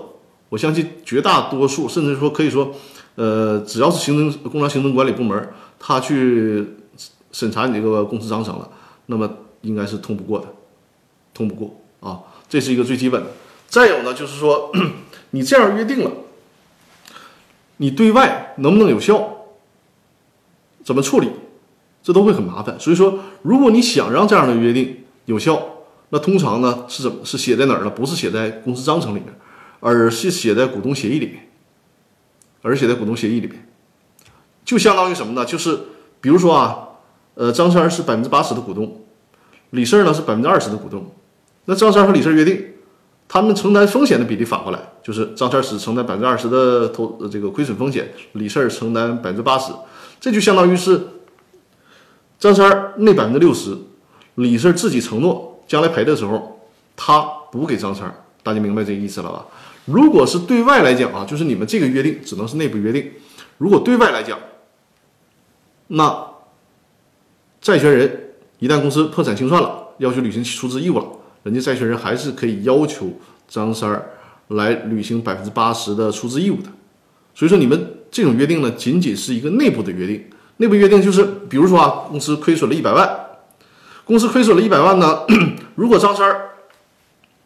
[0.50, 2.70] 我相信绝大多数，甚至说可以说，
[3.16, 5.48] 呃，只要是行政工商行政管理部门，
[5.80, 6.64] 他去
[7.32, 8.68] 审查你这个公司章程了，
[9.06, 9.28] 那么。
[9.62, 10.46] 应该是通不过的，
[11.32, 13.30] 通不过啊，这是一个最基本的。
[13.68, 14.70] 再有呢，就是说
[15.30, 16.10] 你这样约定了，
[17.78, 19.46] 你对外能不能有效？
[20.84, 21.30] 怎么处理？
[22.02, 22.78] 这都会很麻烦。
[22.78, 25.62] 所以说，如果你想让这样的约定有效，
[26.10, 27.88] 那通常呢是怎么是写在哪儿呢？
[27.88, 29.32] 不是写在公司章程里面，
[29.80, 31.48] 而是写在股东协议里面，
[32.62, 33.68] 而写在股东协议里面，
[34.64, 35.44] 就相当于什么呢？
[35.44, 35.78] 就是
[36.20, 36.88] 比如说啊，
[37.34, 39.01] 呃，张三是百分之八十的股东。
[39.72, 41.10] 李四呢是百分之二十的股东，
[41.64, 42.62] 那张三和李四约定，
[43.26, 49.72] 他们承担风险的比例反过来，就是张三只承担百分之二十的投这个亏损风险，李四承担百分之八十，
[50.20, 51.00] 这就相当于是
[52.38, 53.74] 张三那百分之六十，
[54.34, 56.60] 李四自己承诺将来赔的时候
[56.94, 59.46] 他补给张三，大家明白这个意思了吧？
[59.86, 63.10] 如果是对外来讲啊，就是你们这个约定只能是内部约定，
[63.56, 64.38] 如果对外来讲，
[65.86, 66.26] 那
[67.62, 68.21] 债权人。
[68.62, 71.04] 一旦公司破产清算了，要求履行出资义务了，
[71.42, 73.10] 人家债权人还是可以要求
[73.48, 74.10] 张三儿
[74.46, 76.68] 来履行百分之八十的出资义务的。
[77.34, 80.24] 所以说，你们这种约定呢，仅仅是一个内部的约定。
[80.58, 83.10] 内部约定就是，比如说啊，公司亏损了一百万，
[84.04, 85.22] 公司亏损了一百万呢，
[85.74, 86.50] 如果张三儿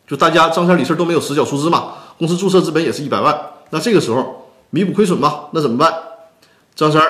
[0.06, 3.34] 就大家张三李四都没有实缴出资嘛，公司注册资本也是一百万，
[3.70, 5.90] 那这个时候弥补亏损嘛，那怎么办？
[6.74, 7.08] 张三儿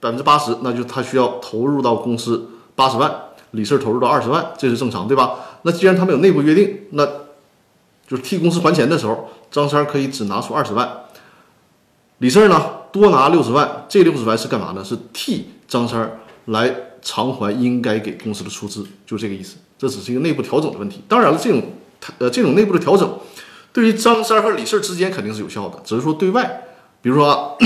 [0.00, 3.14] 百分之八十，那就他需要投入到公司八十万。
[3.54, 5.34] 李四投入到二十万，这是正常，对吧？
[5.62, 7.06] 那既然他们有内部约定，那
[8.06, 11.04] 就是替公司还钱的时候，张三可以只拿出二十万，
[12.18, 12.60] 李四呢
[12.92, 13.86] 多拿六十万。
[13.88, 14.84] 这六十万是干嘛呢？
[14.84, 19.56] 是替张三来偿还应该给公司的出资，就这个意思。
[19.78, 21.02] 这只是一个内部调整的问题。
[21.08, 21.62] 当然了，这种
[22.18, 23.18] 呃这种内部的调整，
[23.72, 26.64] 对于张三和李四之间肯定是有效的，只是说对外，
[27.00, 27.56] 比如说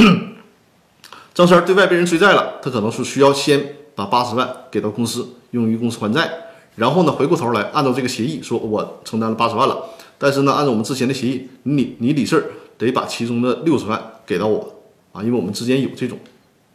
[1.34, 5.28] 张三对外被人追债了，他可能是需要先把八十万给到公司。
[5.50, 6.30] 用于公司还债，
[6.76, 14.82] 然后呢，回过头来按照这个协议说，我承担了八十万了，但是呢，按照我们之前的协议，你你李四得把其中的六十万给到我
[15.12, 16.18] 啊，因为我们之间有这种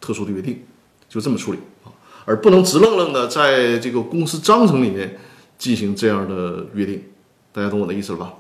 [0.02, 0.64] 特殊的约定，
[1.08, 1.60] 就这么处理。
[1.84, 1.92] 啊，
[2.26, 5.18] 而不能直愣愣的在这个公司章程里面
[5.58, 7.04] 进行这样的约定，
[7.52, 8.34] 大家懂我的意思了吧？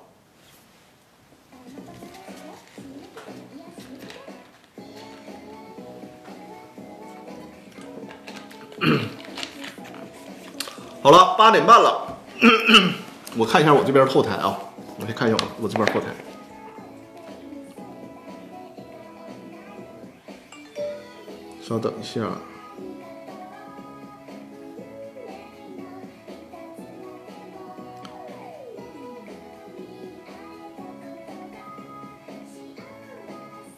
[11.04, 12.92] 好了，八点半了咳咳，
[13.38, 14.58] 我看一下我这边后台啊，
[14.98, 16.08] 我先看一下我这边后台。
[21.62, 22.22] 稍等一下，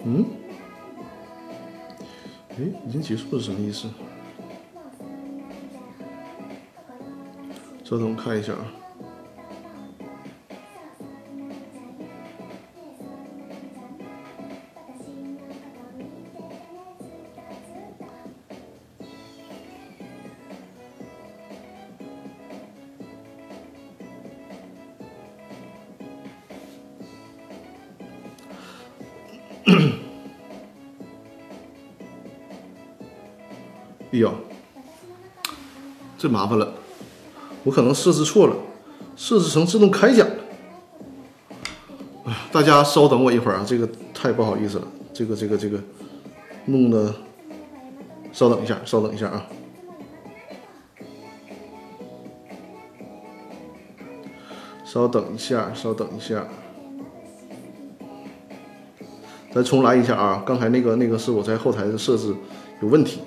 [0.03, 0.25] 嗯，
[2.51, 2.55] 哎，
[2.88, 3.88] 已经结束了，什么意思？
[7.87, 8.65] 稍等，我看一下啊。
[34.11, 34.31] 哎呀，
[36.17, 36.73] 这麻烦了，
[37.65, 38.56] 我可能设置错了，
[39.17, 40.36] 设置成自动开奖了。
[42.25, 45.80] 哎，大家稍等我一会儿啊，这个太不好意思了，这个这个这个
[46.65, 47.13] 弄的，
[48.32, 49.47] 稍等一下，稍等一下啊，
[54.86, 56.47] 稍等一下，稍等一下，
[59.51, 62.36] 咱重来一下啊，刚才那个那个是我在后台的设置
[62.82, 63.21] 有问题。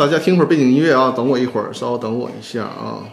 [0.00, 3.04] 大家听会儿背景音乐啊，等我一会儿，稍等我一下啊。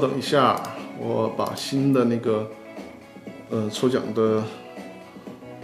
[0.00, 0.58] 等一下，
[0.98, 2.50] 我把新的那个
[3.50, 4.42] 呃抽奖的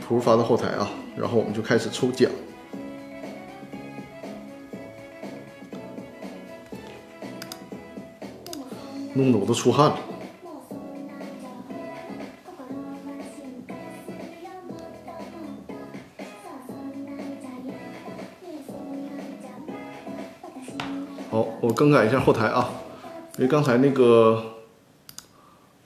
[0.06, 2.30] 图发到后台啊，然后我们就开始抽奖。
[9.14, 9.96] 弄得我都出汗了。
[21.30, 22.70] 好，我更改一下后台啊。
[23.38, 24.42] 因为刚才那个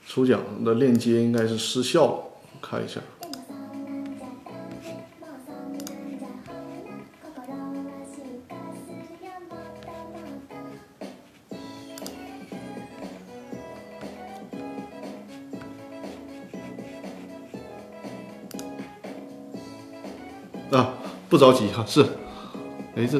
[0.07, 2.23] 抽奖的链接应该是失效了，
[2.61, 3.01] 看一下。
[20.71, 20.93] 啊，
[21.29, 22.05] 不着急哈，是。
[23.01, 23.19] 没事，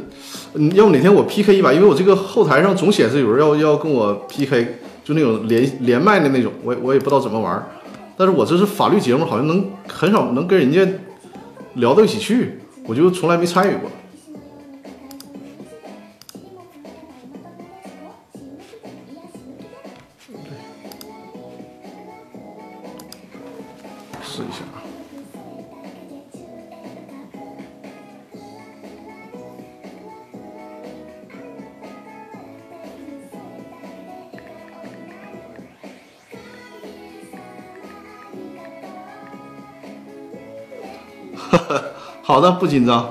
[0.53, 1.73] 你，要不哪天我 PK 一把？
[1.73, 7.67] 因为我这个后台上总显示有人要要跟我 PK，就那种连连麦的那种，我我也不知道怎么玩。
[8.15, 10.87] 但是我这是法律节目，好像能很少能跟人家
[11.73, 13.89] 聊到一起去，我就从来没参与过。
[42.41, 43.07] 好的，不紧张。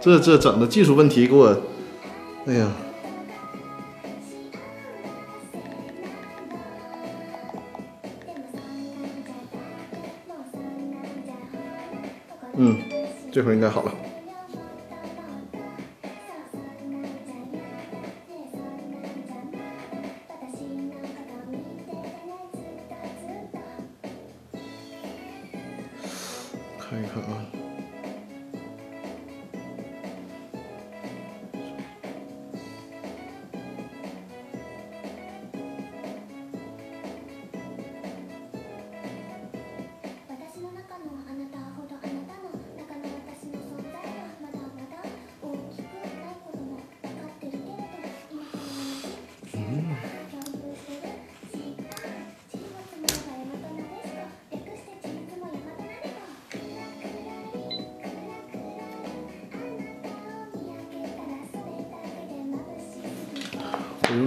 [0.00, 1.48] 这这整的技术问题给我，
[2.46, 2.68] 哎呀，
[12.52, 12.78] 嗯，
[13.32, 13.91] 这回应该好了。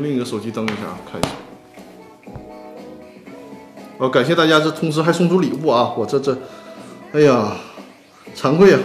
[0.05, 1.31] 另一个手机登一下啊，看一下。
[3.97, 5.95] 哦，感谢大家这通知还送出礼物啊！
[5.97, 6.37] 我这这，
[7.11, 7.57] 哎呀，
[8.35, 8.79] 惭愧啊！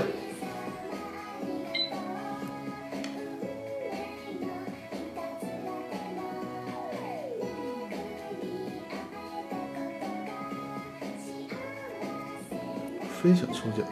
[13.21, 13.87] 分享抽奖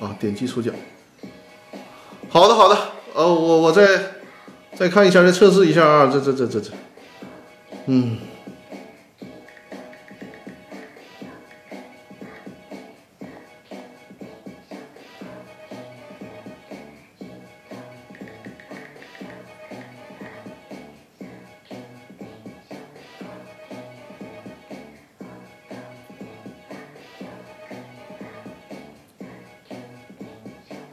[0.00, 0.74] 啊，点击抽奖。
[2.28, 2.76] 好的，好的，
[4.82, 6.72] 再看一下，再测试一下啊，这这这这这，
[7.86, 8.18] 嗯。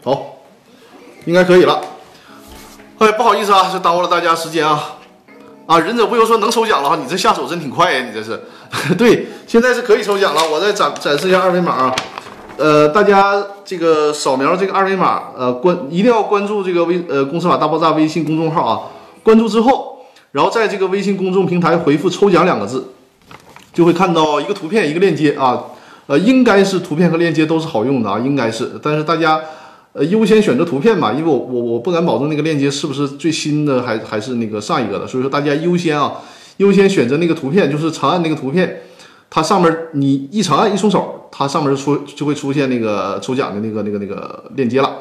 [0.03, 0.37] 好，
[1.25, 1.88] 应该可以了。
[3.29, 4.95] 不好意思啊，这耽误了大家时间啊。
[5.67, 8.41] 啊，忍者不由说能抽奖了哈，你这下手真挺快呀，你这是。
[8.97, 10.41] 对，现在是可以抽奖了。
[10.49, 11.95] 我再展展示一下二维码啊。
[12.57, 18.81] 呃，大家这个扫描这个二维码，呃，关一定要关注这个微呃公司法大爆炸微信公众号啊。
[19.21, 19.99] 关注之后，
[20.31, 22.83] 然后在这个微信公众平台回复“抽奖”两个字，
[23.71, 25.65] 就会看到一个图片一个链接啊。
[26.07, 28.71] 呃，应该是图片和链接都是好用的啊，应该是。
[28.81, 29.39] 但是大家。
[29.91, 36.21] 呃，优先选择图片嘛，因为我我我不敢保证那个链接是不是最新的，还还是那个上一个的，所以说大家优先啊，
[36.57, 38.83] 优先选择那个图片，就是长按那个图片，
[39.31, 44.97] 它上面你一长按一松手，它上面就出就会出现那个抽奖的那个那个那个链接了。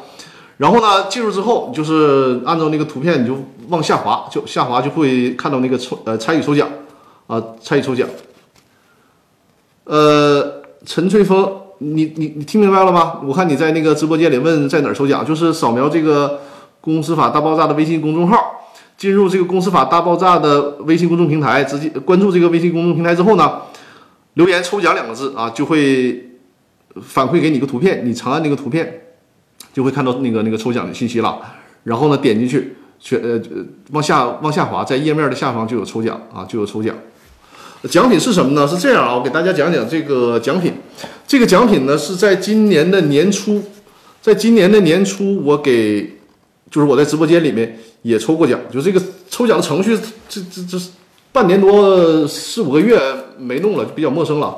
[0.56, 3.36] 然后呢，进入之后就是按照那个图片，你就
[3.68, 6.66] 往下滑，就下滑就会看到那个抽呃参与抽奖
[7.26, 8.08] 啊，参与抽奖。
[9.84, 11.67] 呃，陈翠峰。
[11.78, 13.20] 你你你听明白了吗？
[13.24, 16.28] 我看你在那个直播间里问在哪儿抽奖，就是扫描这个
[16.80, 18.36] 《公司法大爆炸》的微信公众号，
[18.96, 23.60] 进入这个《公司法大爆炸》的微信公众平台，直接关注这个微信公众平台之后呢，
[24.34, 26.30] 留言“抽奖”两个字啊，就会
[27.00, 29.02] 反馈给你一个图片，你长按那个图片，
[29.72, 31.38] 就会看到那个那个抽奖的信息了。
[31.84, 33.40] 然后呢，点进去选呃
[33.92, 36.94] 往下往下滑，在页面的下方就有抽奖啊，就有抽奖。
[37.86, 38.66] 奖品是什么呢？
[38.66, 40.72] 是这样啊，我给大家讲讲这个奖品。
[41.28, 43.62] 这个奖品呢是在今年的年初，
[44.20, 46.18] 在今年的年初，我给
[46.70, 48.58] 就是我在直播间里面也抽过奖。
[48.72, 49.00] 就这个
[49.30, 49.96] 抽奖的程序，
[50.28, 50.76] 这这这
[51.30, 52.98] 半年多四五个月
[53.38, 54.56] 没弄了，比较陌生了。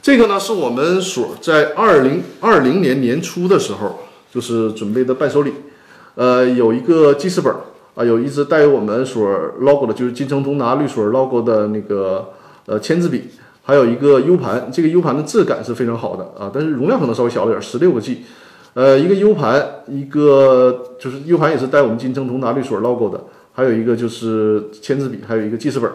[0.00, 3.98] 这个呢是我们所在二零二零年年初的时候，
[4.32, 5.52] 就是准备的伴手礼。
[6.14, 7.52] 呃，有一个记事本
[7.94, 9.28] 啊，有一只带有我们所
[9.60, 12.30] logo 的，就是金城通达律所 logo 的那个。
[12.66, 13.24] 呃，签字笔，
[13.62, 18.24] 还有一个 U 盘，这个 U 盘的质感是非常好的啊，但是容量可能稍微小了点，十六个 G。
[18.74, 25.90] 呃，一个 U 盘，一个就是 U 盘也是带我们金城通达律所 logo 的，还有一个就是签字笔，还有一个记事本。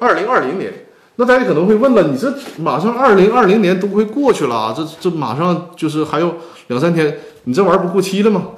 [0.00, 0.72] 二零二零年，
[1.14, 6.34] 那大家可能会问了，你这马上二零二零年都快过去了啊，这这马上就是还有
[6.66, 8.48] 两三天，你这玩意儿不过期了吗？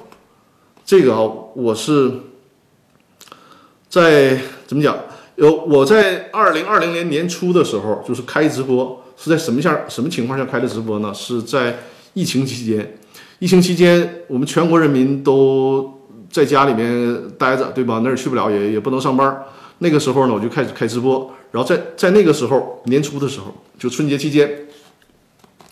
[0.83, 1.21] 这个啊，
[1.53, 2.11] 我是
[3.87, 4.97] 在怎么讲？
[5.39, 11.13] 有我在二零二零年年初的时候，就是开直播，是在什么下什么情况下开的直播呢？
[11.13, 11.79] 是在
[12.13, 12.97] 疫情期间，
[13.39, 15.97] 疫情期间我们全国人民都
[16.29, 17.99] 在家里面待着，对吧？
[17.99, 19.43] 哪儿去不了，也也不能上班。
[19.77, 23.45] 那个时候呢，我就开始开直播，然后在在那个时候年初的时候，
[23.77, 24.51] 就春节期间，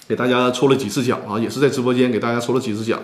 [0.08, 2.98] 给大家抽了几次奖啊，也是在直播间给大家抽了几次奖。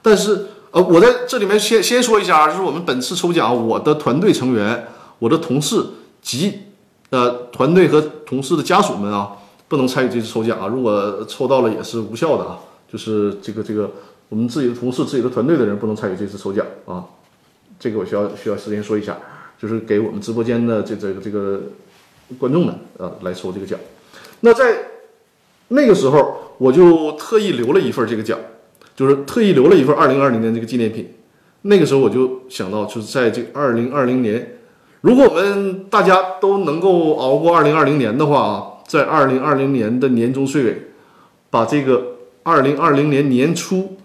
[0.00, 4.86] 但是呃，我在这里面先先说一下，就是我们本次抽奖，我的团队成员。
[5.18, 5.84] 我的同事
[6.22, 6.60] 及
[7.10, 9.32] 呃团队和同事的家属们啊，
[9.68, 10.66] 不能参与这次抽奖啊。
[10.66, 12.60] 如果抽到了也是无效的啊。
[12.90, 13.90] 就是这个这个，
[14.30, 17.04] 我们自己的同事、自己的团队的人不能参与这次抽奖啊。
[17.78, 19.14] 这个我需要需要时间说一下，
[19.60, 21.60] 就是给我们直播间的这这个这个
[22.38, 23.78] 观众们啊来抽这个奖。
[24.40, 24.74] 那在
[25.68, 28.38] 那个时候，我就特意留了一份这个奖，
[28.96, 31.12] 就是特意留了一份二零二零年这个纪念品。
[31.60, 34.57] 那个时候我就想到，就是在这二零二零年。
[35.00, 40.88] 如果我们大家都能够熬过二零二零年的话啊，在二零二零年的年终岁尾，
[41.50, 43.96] 把这个二零二零年年初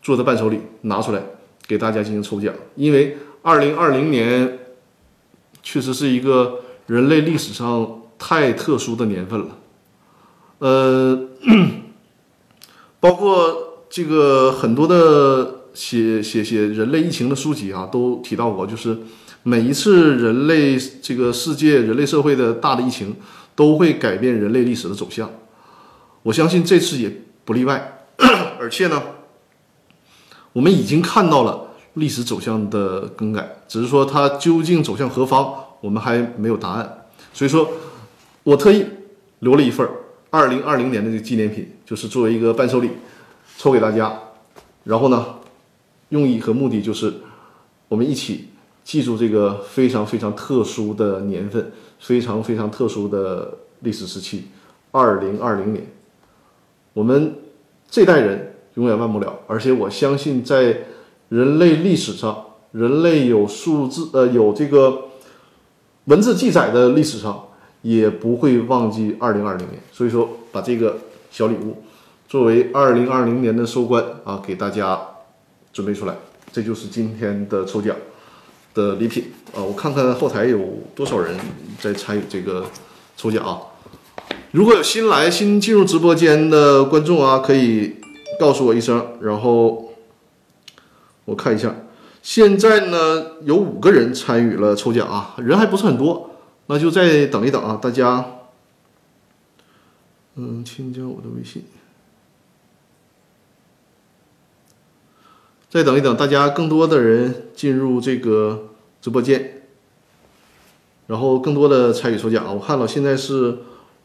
[0.00, 1.22] 做的伴手礼拿出来
[1.66, 4.58] 给大家进行抽奖，因为二零二零年
[5.62, 9.48] 确实是一个人类历史上太特殊的年份了，
[10.60, 11.28] 呃，
[12.98, 18.96] 包括这个很多的写写写人类疫情的书籍啊，都提到过，就是。
[19.42, 23.16] 每一次人类这个世界、人类社会的大的疫情，
[23.54, 25.30] 都会改变人类历史的走向。
[26.22, 27.10] 我相信这次也
[27.44, 27.96] 不例外。
[28.60, 29.02] 而且呢，
[30.52, 37.06] 我们已经看到了历史走向的更改，只是说它究竟走向何方，我们还没有答案。
[37.32, 37.66] 所以说，
[38.42, 38.84] 我特意
[39.38, 39.88] 留了一份
[40.28, 42.90] 二零二零年的这个纪念品，就是作为一个伴手礼，
[43.56, 44.12] 抽给大家。
[44.84, 45.24] 然后呢，
[46.10, 47.14] 用意和目的就是
[47.88, 48.49] 我们一起
[48.90, 51.70] 记住这个非常非常特殊的年份，
[52.00, 54.46] 非常非常特殊的历史时期，
[54.90, 55.86] 二零二零年，
[56.92, 57.36] 我们
[57.88, 60.76] 这代人永远忘不了，而且我相信在。
[61.30, 65.04] 人类历史上，人类有数字呃有这个
[66.06, 67.46] 文字记载的历史上，
[67.82, 69.80] 也不会忘记二零二零年。
[69.92, 70.98] 所以说，把这个
[71.30, 71.84] 小礼物
[72.26, 75.00] 作为二零二零年的收官啊，给大家
[75.72, 76.16] 准备出来。
[76.50, 77.94] 这就是今天的抽奖
[78.74, 79.62] 的礼品啊！
[79.62, 80.58] 我看看后台有
[80.94, 81.36] 多少人
[81.78, 82.66] 在参与这个
[83.16, 83.60] 抽奖啊！
[84.52, 87.96] 如果有新来新进入直播间的观众啊，可以
[88.38, 89.86] 告诉我一声，然后。
[91.26, 91.72] 我看一下，
[92.22, 96.30] 现在呢有五个人参与了抽奖啊，人还不是很多，
[96.66, 98.24] 那就再等一等啊，大家，
[100.34, 101.62] 嗯，请加我的微信，
[105.70, 109.62] 再等一等，大家更多的人进入这个直播间，
[111.06, 113.56] 然后更多的参与抽奖啊，我看到现在是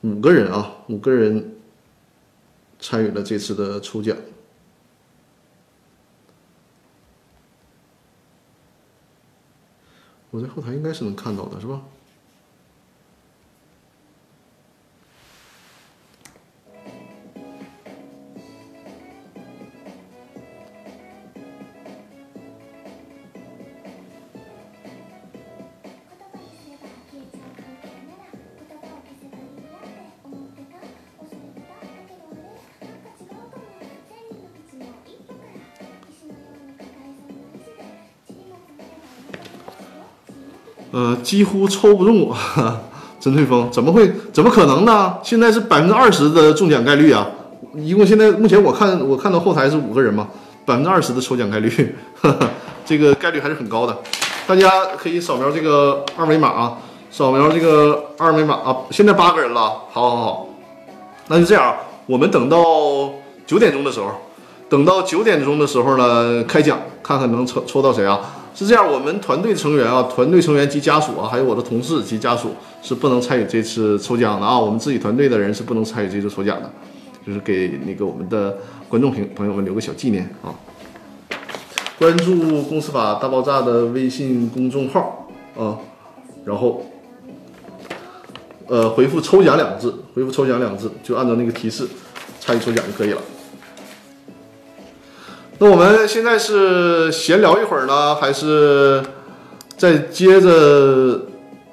[0.01, 1.55] 五个人啊，五个人
[2.79, 4.15] 参与了这次的抽奖。
[10.29, 11.81] 我在后台应该是能看到的，是吧？
[40.95, 42.33] 呃，几乎抽不中我，
[43.19, 44.09] 甄翠峰怎么会？
[44.31, 45.13] 怎么可能呢？
[45.21, 47.27] 现在是百分之二十的中奖概率啊！
[47.75, 50.29] 一共现在目前我看我看到后台是五个人嘛，
[50.63, 51.93] 百分之二十的抽奖概率，
[52.85, 53.97] 这个概率还是很高的。
[54.47, 56.77] 大家可以扫描这个二维码啊，
[57.11, 58.77] 扫描这个二维码啊。
[58.89, 60.47] 现在八个人了，好好好，
[61.27, 61.75] 那就这样，
[62.05, 62.57] 我们等到
[63.45, 64.11] 九点钟的时候，
[64.69, 68.21] 等到九点钟的时候呢开奖，看看能抽抽到谁啊？
[68.55, 72.51] 是这样，我们团队成员啊，团队成员及家属啊，还有我的同事及家属
[72.81, 74.57] 是不能参与这次抽奖的啊。
[74.57, 76.71] 我们自己团队的人是不能参与这次抽奖的，
[77.27, 80.55] 就是给那个我们的观众朋朋友们留个小纪念啊。
[81.99, 85.27] 关注“公司法大爆炸”的微信公众号
[85.57, 85.77] 啊，
[86.45, 86.85] 然后
[88.67, 91.85] 呃回复“抽奖”两个字，回复“抽奖”两个字，就按照那个提示
[92.39, 93.21] 参与抽奖就可以了。
[95.57, 99.01] 那我们现在是闲聊一会儿呢，还是
[99.77, 101.21] 再接着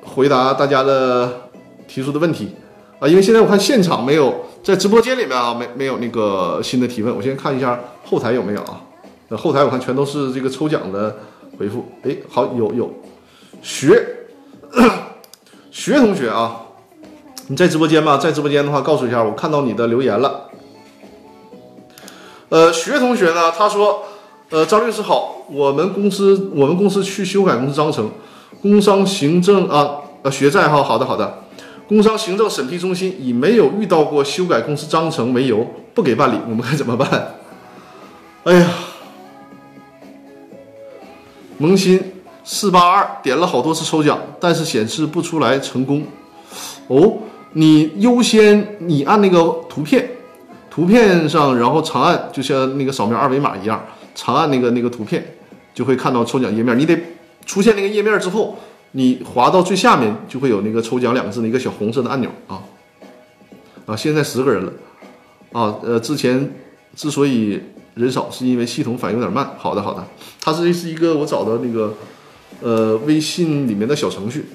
[0.03, 1.49] 回答大家的
[1.89, 2.55] 提出的问题
[3.01, 3.09] 啊？
[3.09, 7.13] 因为现在我看现场没有，在直播间里面啊，没没有那个新的提问。
[7.15, 8.81] 我先看一下后台有没有啊？
[9.29, 11.17] 那 后台我看全都是这个抽奖的
[11.59, 11.85] 回复。
[12.05, 12.89] 哎，好，有有，
[13.63, 14.01] 学
[15.73, 16.61] 学同学啊，
[17.49, 18.17] 你在直播间吗？
[18.17, 20.51] 在直播间的话，告诉一下，我看到你的留言了。
[22.53, 23.51] 呃，学同学呢？
[23.51, 24.03] 他说，
[24.51, 28.11] 呃，张律师好，我们公司我们公司去修改公司章程，
[28.61, 31.45] 工商行政啊，呃，学在哈，好的好的，
[31.89, 37.37] 工商行政审批中心以没有遇到过修改公司章程为由不给办理，我们该怎么办？
[38.45, 38.69] 哎呀，
[41.57, 42.13] 萌新
[42.45, 46.05] 四八二点了好多次抽奖，但是显示不出来成功。
[46.89, 47.15] 哦，
[47.55, 49.39] 你优先你按那个
[49.71, 50.12] 图片。
[50.73, 55.23] 图片上，然后长按，就像那个扫描二维码一样，长按那个那个图片，
[55.75, 56.79] 就会看到抽奖页面。
[56.79, 56.99] 你得
[57.45, 58.57] 出现那个页面之后，
[58.93, 62.63] 你滑到最下面，就会有那个抽奖两个字的一个小红色的按钮啊。
[63.85, 64.73] 啊，现在十个人了
[65.53, 65.77] 啊。
[65.83, 66.51] 呃，之前
[66.97, 67.61] 之所以
[67.93, 69.51] 人少，是因为系统反应有点慢。
[69.59, 70.03] 好的，好的，
[70.41, 71.93] 它是是一个我找的那个
[72.63, 74.47] 呃微信里面的小程序，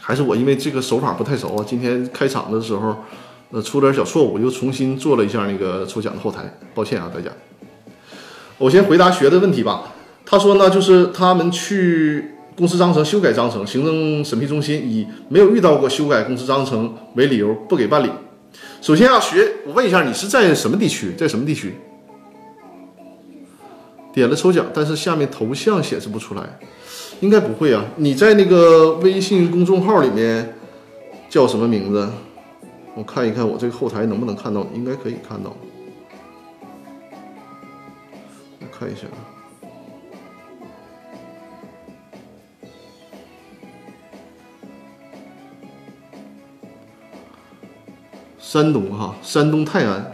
[0.00, 1.64] 还是我因为这个手法不太熟啊。
[1.64, 2.96] 今天开场的时候。
[3.52, 7.30] 呃，出点小错误，又重新做了一下那个抽奖的后台，抱歉啊，大家。
[8.56, 9.92] 我先回答学的问题吧。
[10.24, 18.08] 他说呢，就是他们去公司章程修改章程，行政审批中心以没有遇到过修改公司章程为理由不给办理。
[18.80, 21.12] 首先啊，学，我问一下，你是在什么地区？
[21.12, 21.74] 在什么地区？
[24.14, 26.42] 点了抽奖，但是下面头像显示不出来，
[27.20, 27.84] 应该不会啊。
[27.96, 30.54] 你在那个微信公众号里面
[31.28, 32.08] 叫什么名字？
[32.94, 35.54] 我看一看我这个后台能不能看到应该可以看到。
[38.60, 39.06] 我看一下
[48.38, 50.12] 山东哈山东泰安。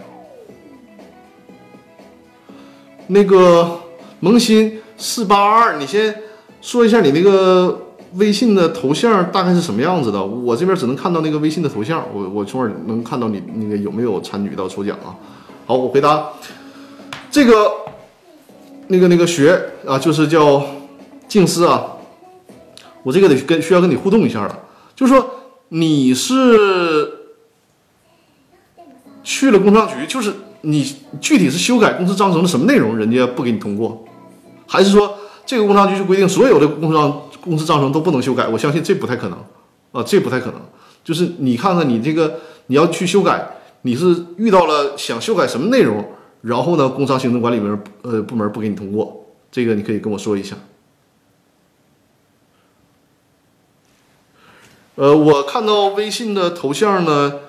[3.08, 3.80] 那个
[4.20, 6.14] 萌新四八二你先
[6.60, 7.87] 说一下你那个
[8.18, 10.22] 微信的头像大概是什么样子的？
[10.24, 15.16] 我这边只能看到那个微信的头像，我我从而能看到你那个有没有参与到抽奖啊？
[15.66, 16.28] 好，我回答
[17.30, 17.72] 这个
[18.88, 20.64] 那个那个学啊，就是叫
[21.26, 21.84] 静思啊，
[23.02, 24.58] 我这个得跟需要跟你互动一下了，
[24.94, 25.30] 就是说
[25.68, 26.34] 你是
[29.22, 30.32] 去了工商局，就是。
[30.62, 30.84] 你
[31.20, 34.04] 具体是修改公司章程的什么内容，人家不给你通过，
[34.66, 35.14] 还是说
[35.46, 38.46] 这个工商局就规定所有的工商公司章程都不能修改？
[38.46, 39.38] 我相信这不太可能
[39.92, 40.60] 啊，这不太可能。
[41.02, 43.48] 就是你看看你这个你要去修改，
[43.82, 46.04] 你是遇到了想修改什么内容，
[46.42, 50.56] 然后呢，工商行政管理部门呃部门不给你通过，这个你可以跟我说一下。
[54.96, 57.40] 呃，我看到微信的头像呢。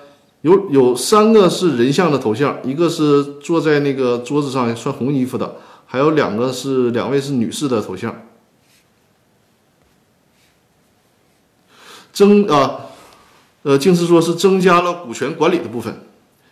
[0.42, 8.22] 有有三个是人像的头像，一个是坐在那个桌子上穿红衣服的，还有两个是两位是女士的头像。
[12.12, 12.86] 增啊，
[13.62, 15.94] 呃，净是说是增加了股权管理的部分，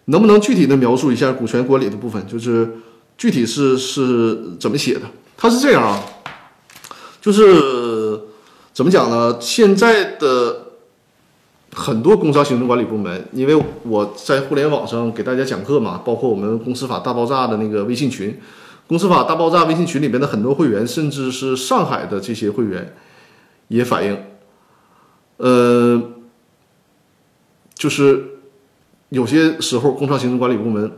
[0.06, 2.26] 能不能具体的描述一下股权管理的部分？
[2.26, 2.68] 就是
[3.16, 5.02] 具体是是怎么写的？
[5.36, 6.02] 它是这样啊，
[7.20, 8.20] 就是
[8.72, 9.38] 怎么讲呢？
[9.40, 10.64] 现在的。
[11.70, 18.36] 很多工商行政管理部门，因为我在互联网上给大家讲课嘛，包括我们公司法大爆炸的那个微信群，
[18.88, 22.94] 公司法大爆炸微信群里边的很多会员，甚至是上海的这些会员，
[23.68, 24.16] 也反映，
[25.38, 26.00] 呃，
[27.74, 28.24] 就是
[29.08, 30.92] 有些时候工商行政管理部门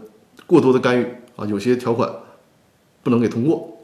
[0.46, 2.10] 过多的干预啊，有些条款
[3.02, 3.78] 不能给通过。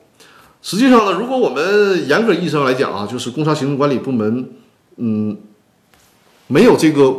[0.60, 4.50] 实际上呢，如果我们严格意义上来讲啊，就是工商行政管理部门，
[4.96, 5.36] 嗯。
[6.48, 7.10] 没有这个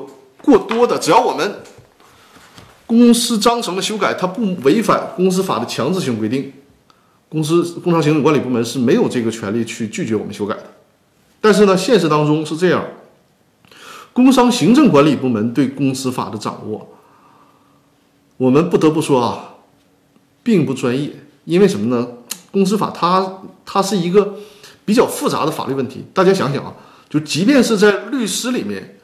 [0.41, 1.55] 过多的，只要我们
[2.85, 6.53] 公司章程的修改，它不违反公司法的强制性规定，
[7.27, 10.63] 公司工商行政管理部门是没有这个权利去拒绝我们修改的。
[11.41, 12.88] 但是呢，现实当中是这样，
[14.18, 16.88] 工商行政管理部门对公司法的掌握，
[18.38, 19.57] 我们不得不说啊，
[20.41, 21.11] 并不专业。
[21.45, 22.07] 因为什么呢？
[22.49, 24.34] 公司法它它是一个
[24.86, 26.03] 比较复杂的法律问题。
[26.15, 26.74] 大家想想啊，
[27.07, 28.95] 就即便是在律师里面。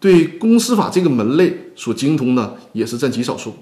[0.00, 3.54] 对公司法这个门类所精通呢，也是占极少数。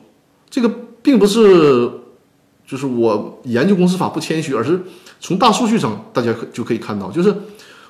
[0.49, 0.69] 这个
[1.03, 1.91] 并不是，
[2.65, 4.81] 就是我研究公司法不谦虚，而是
[5.19, 7.35] 从大数据上大家可就可以看到，就是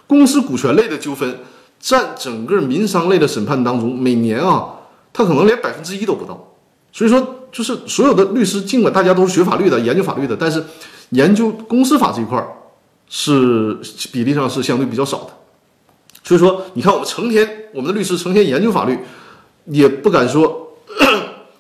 [0.06, 1.38] 公司股权类的纠纷
[1.82, 4.76] 占整个民商类的审判当中，每年啊，
[5.12, 6.54] 它可能连百分之一都不到。
[6.92, 7.20] 所以说，
[7.50, 10.62] 就是所有的律师，尽管大家都是学法律的、研究法律的，但是
[11.10, 12.46] 研究公司法这一块儿
[13.08, 13.76] 是
[14.12, 15.30] 比例上是相对比较少的。
[16.22, 18.96] 所以说，你看我们成天，我们的律师成天研究法律，
[19.64, 20.68] 也不敢说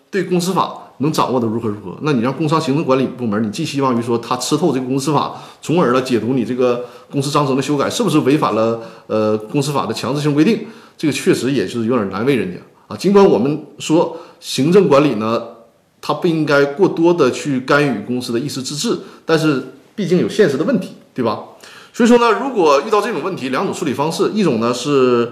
[0.08, 1.94] 对公司法能掌握的如何如何。
[2.00, 10.60] 那你让工商行政管理部门，你寄希望于说他吃透这个公司法，从而呢解读你这个公司章程的修改是不是违反了呃公司法的强制性规定？
[10.96, 12.96] 这个确实也是有点难为人家啊。
[12.96, 15.42] 尽管我们说行政管理呢，
[16.00, 19.62] 它不应该过多的去干预公司的意思自治，但是
[19.94, 21.40] 毕竟有现实的问题，对吧？
[21.92, 25.30] 所以说呢，如果遇到这种问题，两种处理方式，一种呢是，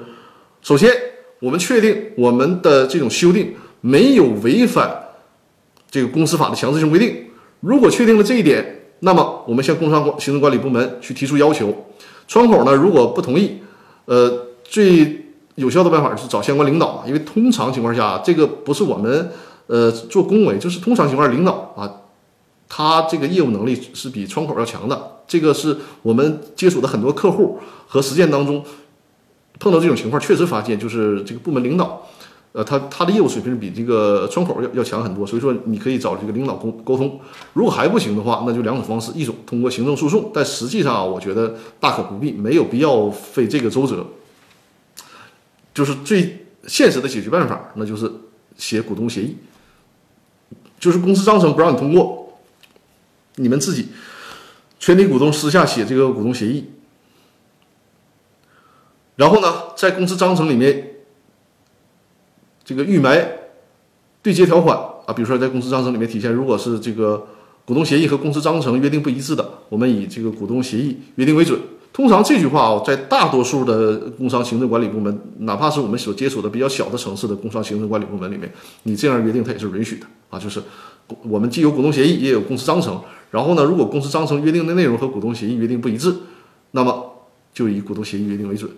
[0.61, 0.91] 首先
[1.41, 4.95] 我们确定我们的这种修订没有违反
[5.91, 7.25] 这个公司法的强制性规定。
[7.61, 11.75] 如果确定了这一点，那么我们向工商行政管理部门去提出要求。
[12.27, 13.59] 窗口呢，如果不同意，
[14.05, 15.27] 呃，最
[15.57, 19.31] 有效的办法是找相关领导，因为通常情况下，这个不是我们
[19.67, 21.93] 呃做恭维，就是通常情况领导啊。
[22.73, 28.65] 他这个业务能力是比窗口要强的，这个是我们接触的很多客户和实践当中
[29.59, 32.07] 碰到这种情况，确实发现就是这个部门领导，
[32.53, 35.27] 呃，他他的业务水平比这个窗口要要强很多。
[35.27, 37.21] 所以说，你可以找这个领导沟沟通。
[37.53, 44.05] 如果还不行的话，那就两种方式，一种通过行政诉讼，但实际上啊，我觉得大可不必，没有必要费这个周折。
[45.73, 48.11] 就是最现实的解决办法，那就是
[48.57, 49.37] 写股东协议，
[50.81, 52.19] 就是公司章程不让你通过。
[53.37, 53.89] 你们自己
[54.79, 56.67] 全体股东私下写这个股东协议，
[59.15, 60.90] 然后呢，在公司章程里面
[62.65, 63.27] 这个预埋
[64.23, 67.27] 对接条款啊，比如说在公司章程里面体现，如果是这个
[67.65, 71.59] 股东协议和公司章程约定不一致的，我们以这个股东协议约定为准。
[71.93, 78.51] 通常这句话啊，在大多数的工商行政管理部门，哪怕是我们所接触的比较小的城市的工商行政管理部门里面，
[78.85, 80.63] 你这样约定它也是允许的啊，就是
[81.23, 83.01] 我们既有股东协议，也有公司章程。
[83.33, 86.15] 然后呢，如果公司章程约定的内容和股东协议约定不一致，
[86.71, 87.13] 那么
[87.53, 88.71] 就以股东协议约定为准。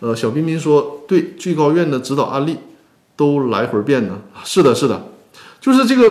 [0.00, 2.56] 呃，小彬彬说，对，最高院的指导案例
[3.16, 4.20] 都来回变呢？
[4.44, 5.08] 是的，是的，
[5.60, 6.10] 就是这个，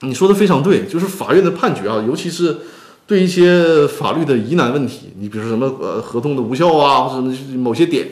[0.00, 2.56] 你说的非常对，就是法院的判决啊，尤其是
[3.06, 8.08] 对一些法律的疑难问题，你比如说什么呃合同的无效啊，或者什么某些点，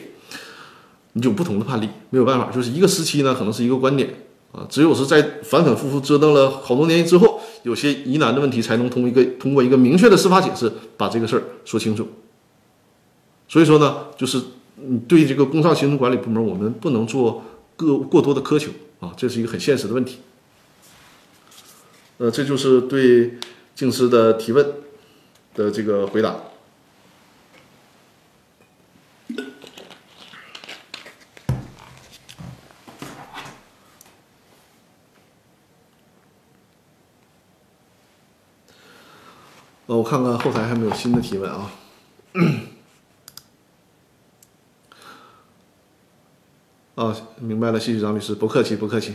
[1.13, 4.13] 你有不同的判例，没有办法，就是一个时期呢，可能是一个观点
[4.51, 12.07] 啊，只有是在反反复复折腾了好多年之后，有些疑难的问题才能通一个通过一个明确的司法解释把这个事儿说清楚。
[13.47, 14.39] 所以说呢，就是
[14.85, 17.43] 你对这个工商行政管理部门，我们不能做。
[17.75, 18.69] 过过多的苛求
[18.99, 20.19] 啊，这是一个很现实的问题。
[22.19, 23.39] 呃，这就是对
[23.73, 24.63] 静思的提问
[25.55, 26.35] 的这个回答。
[39.87, 41.71] 呃，我看看后台还没有新的提问啊。
[46.95, 49.13] 啊，明白了，谢谢张律师，不客气，不客气。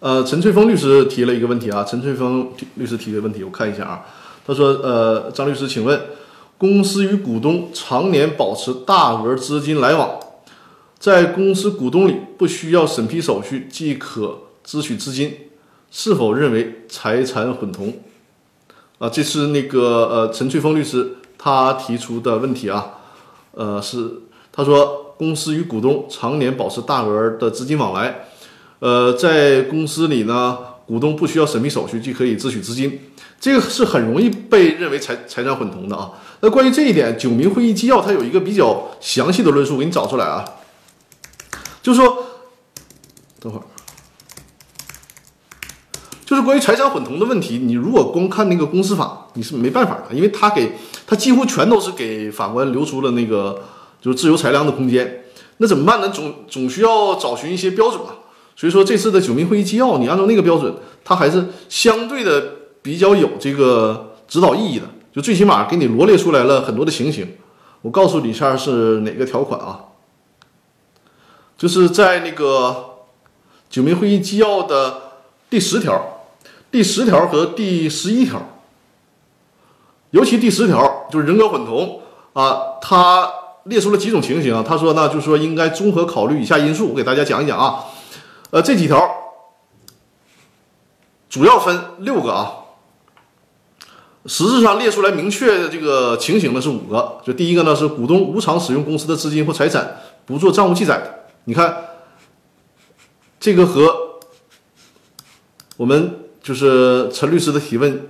[0.00, 4.06] 呃，陈翠峰律师提了一个问题啊，陈翠峰律师提的问题，我看一下啊。
[4.46, 6.00] 他说：“呃，张律师，请问，
[6.56, 10.18] 公司与股东常年保持大额资金来往，
[10.98, 15.50] 在公司股东里不需要审批手续即可支取资金，
[15.90, 18.00] 是否认为财产混同？”
[18.98, 22.94] 啊，这是那个呃，陈翠峰律师他提出的问题啊。
[23.52, 28.26] 呃，是他说，公司与股东常年保持大额的资金往来，
[28.80, 33.00] 呃，在公司里呢，股东不需要审批手续即可以支取资金，
[33.40, 36.12] 这个是很容易被认为财财产混同的啊。
[36.40, 40.44] 那关于这一点，九民会议纪要它有一个比较详细的论述，我给你找出来啊，
[41.82, 42.24] 就是说，
[43.38, 43.62] 等会儿，
[46.32, 50.72] 就是关于财产混同的问题，你如果光看那个公司法，你是没办法的，因为他给。
[51.06, 53.64] 他几乎全都是给法官留出了那个
[54.00, 55.24] 就是自由裁量的空间，
[55.58, 56.08] 那怎么办呢？
[56.08, 58.14] 总总需要找寻一些标准吧。
[58.56, 60.74] 所以说这次的九民会议纪要，你按照那个标准，
[61.04, 62.42] 它还是相对的
[62.80, 64.86] 比较有这个指导意义的。
[65.12, 67.28] 就最起码给你罗列出来了很多的情形。
[67.82, 69.80] 我告诉你一下是哪个条款啊？
[71.58, 72.86] 就是在那个
[73.68, 74.94] 九民会议纪要的
[75.50, 76.21] 第十条、
[76.72, 78.42] 第十条和第十一条。
[80.10, 82.00] 尤其第十条就是人格混同
[82.32, 83.30] 啊，他
[83.64, 84.64] 列出了几种情形。
[84.64, 86.88] 他说呢，就是说应该综合考虑以下因素。
[86.88, 87.84] 我给大家讲一讲啊，
[88.50, 89.08] 呃，这几条
[91.30, 92.52] 主要分六个啊，
[94.26, 97.18] 实质上列出来明确的这个情形呢是五个。
[97.24, 101.26] 就第一个呢是股东无偿使用公司的资金或财产不做账务记载。
[101.44, 101.84] 你看，
[103.40, 104.20] 这个和
[105.78, 108.08] 我们就是陈律师的提问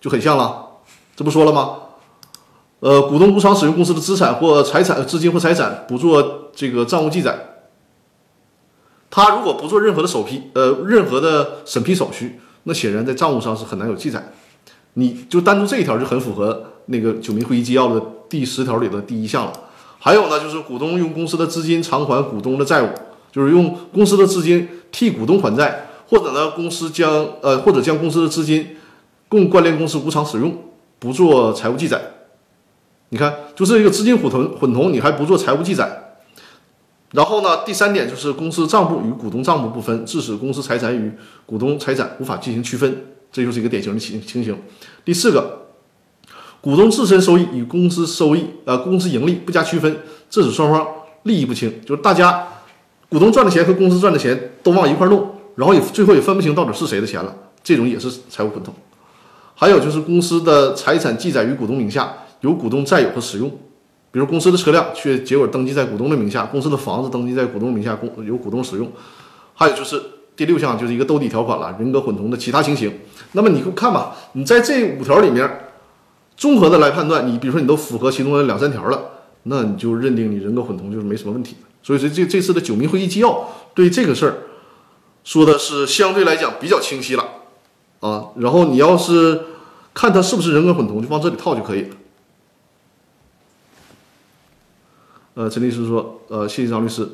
[0.00, 0.66] 就很像了。
[1.16, 1.76] 这不说了吗？
[2.80, 7.36] 呃，股东无偿使用公司的资产或财产、资金或财产，不做这个账务记载。
[9.10, 14.32] 他如果不做任何的首批，呃，任何的审批手续，那显然在账务上是很难有记载。
[14.94, 19.52] 你就单独这一条就很符合那个九民会议纪要的第十条里的第一项了。
[19.98, 22.88] 还有呢，就是股东用公司的资金偿还股东的债务，
[23.32, 28.76] 就是用公司的资金替股东还债，或者呢，公司将呃，或者将公司的资金
[29.28, 30.64] 供关联公司无偿使用。
[31.00, 32.00] 不做财务记载，
[33.10, 36.16] 你看，就是一个资金混同混同，你还不做财务记载。
[37.12, 41.12] 然后呢，第三点就是公司账簿与股东账簿不分，致使公司财产与
[41.46, 44.58] 股东财产无法进行区分，这就是一个典型的情情形。
[45.04, 45.68] 第四个，
[46.60, 50.84] 股东自身收益与公司收益呃公司盈利不加区分，致使双方
[51.22, 52.44] 利益不清，就是大家
[53.08, 57.34] 股东赚的钱和公司赚的钱都往一块弄，然后也最后也分不清到底是谁的钱了，
[57.64, 58.72] 这种也是财务混同。
[59.56, 63.50] 还有就是公司的财产记载于股东名下，由股东占有和使用，
[64.12, 68.88] 比如公司的车辆却结果登记在股东的名下，公司的房子登记在股东名下，公由股东使用。
[69.54, 70.00] 还有就是
[70.36, 72.92] 第六项就是一个兜底条款了，人格混同的其他情形。
[73.32, 75.50] 那么你看吧，你在这五条里面
[76.36, 79.02] 综合的来判断，你比如说你都符合其中的两三条了，
[79.42, 81.56] 那你就认定你人格混同就是没什么问题。
[81.82, 84.36] 所以说这这次的九民会议纪要对这个事儿
[85.28, 87.22] 说的是相对来讲比较清晰了。
[88.00, 89.38] 啊，然后你要是
[89.92, 91.88] 看他是不是人格混同，就往这里套就可以了。
[95.34, 97.06] 呃，陈律师说，呃，谢谢张律师，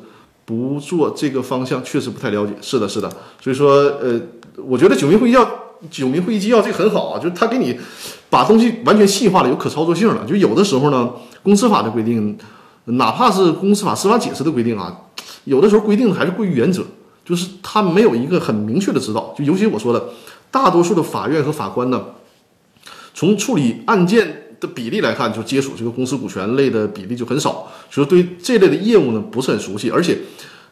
[0.45, 2.53] 不做这个方向确实不太了解。
[2.61, 3.11] 是的，是的，
[3.41, 4.17] 所以说，呃，
[4.65, 5.45] 我觉得九民会议要
[5.91, 7.77] 九民会议纪要这很好啊，就是他给你
[8.29, 10.25] 把东西完全细化了，有可操作性了。
[10.25, 11.11] 就有的时候呢，
[11.43, 12.37] 公司法的规定，
[12.85, 15.01] 哪怕是公司法司法解释的规定啊，
[15.43, 16.81] 有的时候规定还是过于原则，
[17.25, 19.33] 就是他没有一个很明确的指导。
[19.37, 20.05] 就尤其我说的。
[20.51, 22.01] 大多数的法院和法官呢，
[23.13, 27.67] 从处理案件的比例来看，就接触这个公司股权类的比例就很少。
[27.91, 30.17] 所以对这类的业务呢不是很熟悉，而且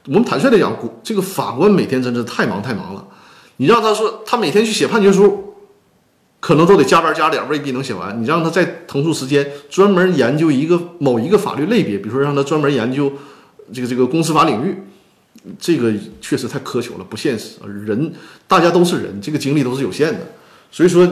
[0.08, 0.74] 我们坦率的讲，
[1.04, 3.06] 这个法官每天真是太忙太忙了。
[3.58, 5.54] 你让他说他每天去写判决书，
[6.40, 8.22] 可能都得加班加点，未必能写完。
[8.22, 13.12] 你让他再腾出时间专门研究一个某一个法律类别，比如说让他专门研究
[13.74, 14.78] 这个这个公司法领域，
[15.60, 17.58] 这个确实太苛求了，不现实。
[17.86, 18.14] 人
[18.48, 20.20] 大家都是人，这个精力都是有限的，
[20.72, 21.08] 所以说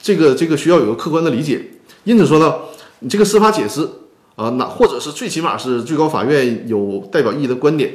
[0.00, 1.64] 这个这个需要有个客观的理解。
[2.04, 2.54] 因此说呢，
[3.00, 3.88] 你这个司法解释
[4.34, 7.92] 啊，那或者是最起码是最高法院有代表意义的观点，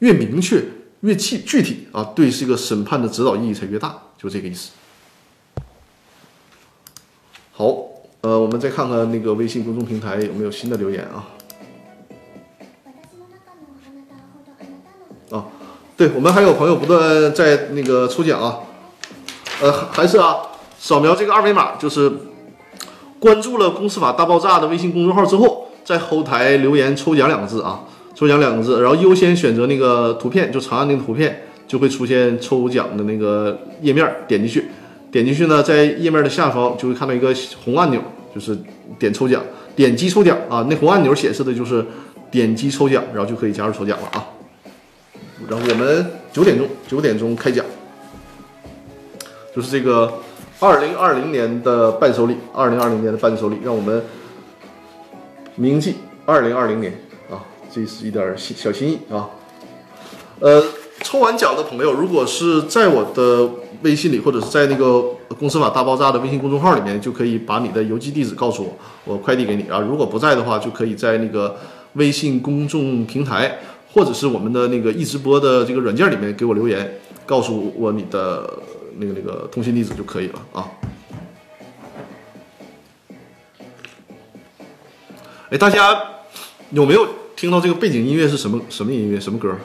[0.00, 0.62] 越明确。
[1.02, 4.70] 越具具体啊，对这个审判的指导意义才越大，就这个意思。
[7.50, 7.66] 好，
[8.20, 11.26] 呃，我们再看看那个微信公众平台有没有新的留言啊？
[15.32, 15.44] 啊，
[15.96, 18.58] 对我们还有朋友不断在那个抽奖啊，
[19.60, 20.36] 呃，还是啊，
[20.78, 22.12] 扫描这个二维码，就是
[23.18, 27.80] 关注了《公司法大爆炸》的微信公众号之后，在后台留言“抽奖”两个字啊。
[28.14, 34.06] 抽奖两个字，然后优先选择那个图片，就长按那个图片，就会出现抽奖的那个页面。
[34.28, 34.68] 点进去，
[35.10, 38.00] 点进去呢，在页面的下方就会看到一个红按钮，
[38.34, 38.56] 就是
[38.98, 39.42] 点抽奖，
[39.74, 40.64] 点击抽奖啊。
[40.68, 41.84] 那红按钮显示的就是
[42.30, 44.24] 点击抽奖，然后就可以加入抽奖了啊。
[45.48, 47.64] 然后我们九点钟，九点钟开奖，
[49.54, 50.20] 就是这个
[50.60, 54.02] 二零二零年的伴手礼，二零二零年的伴手礼，让我们
[55.56, 56.92] 铭记二零二零年
[57.30, 57.42] 啊。
[57.70, 59.30] 这是一点心小心意啊，
[60.40, 60.62] 呃，
[61.02, 63.48] 抽完奖的朋友，如果是在我的
[63.82, 65.02] 微信里，或者是在那个
[65.38, 69.80] 公司法大爆炸的微信公众号里面，就可以把你的邮寄地址告诉我，我快递给你啊。
[69.80, 71.56] 如果不在的话，就可以在那个
[71.94, 73.58] 微信公众平台，
[73.92, 78.58] 或者是我们的那个易直播的这个软件里面给我留言，告诉我你的
[78.96, 80.70] 那个那个通信地址就可以了啊。
[85.50, 86.02] 哎，大家
[86.70, 87.06] 有没有？
[87.34, 89.18] 听到这个背景音乐是什么什么音乐？
[89.18, 89.56] 什么歌？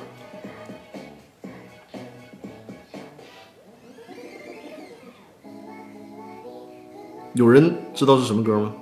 [7.33, 8.73] 有人知道是什么歌吗？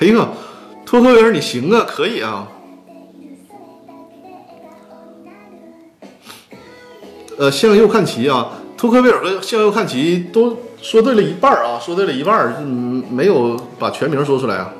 [0.00, 0.28] 哎呀，
[0.84, 2.48] 托克维尔，你行啊，可以啊。
[7.38, 10.56] 呃，向右看齐啊，托克维尔和向右看齐都。
[10.82, 14.70] 说对了一半啊，说对了一半，嗯，没有把全名说出来啊。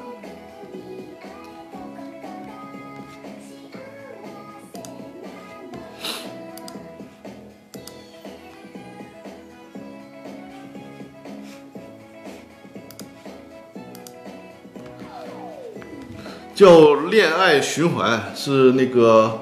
[16.54, 19.40] 叫恋爱循环，是那个，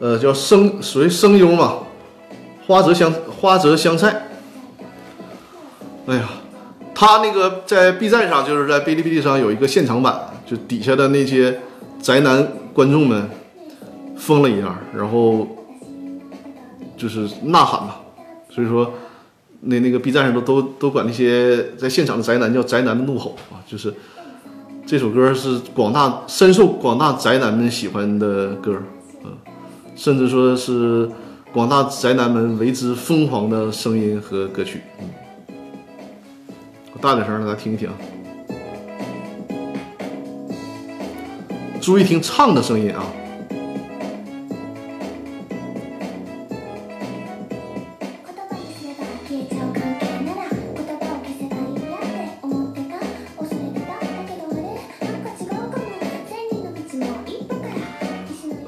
[0.00, 1.78] 呃，叫声属于声优嘛，
[2.66, 4.28] 花泽香花泽香菜。
[6.06, 6.28] 哎呀，
[6.94, 11.60] 他那个在 B 站上，就是在哔哩哔哩上有一个现场版，就底下的那些
[12.00, 13.30] 宅男观众们
[14.16, 15.46] 疯了一样，然后
[16.96, 17.96] 就是呐喊嘛。
[18.50, 18.92] 所以说，
[19.60, 23.94] 那那个 B 站上都都都管那些在现场的宅男叫宅男的怒吼啊，就是
[24.90, 28.82] 这首歌是广大深受广大宅男们喜欢的歌，
[29.22, 29.30] 嗯，
[29.94, 31.06] 甚至说是
[31.52, 35.10] 广大宅男们为之疯狂的声音和歌曲，嗯。
[37.02, 37.90] 大点声，让大家听一听。
[41.82, 43.04] 注意听唱的声音啊！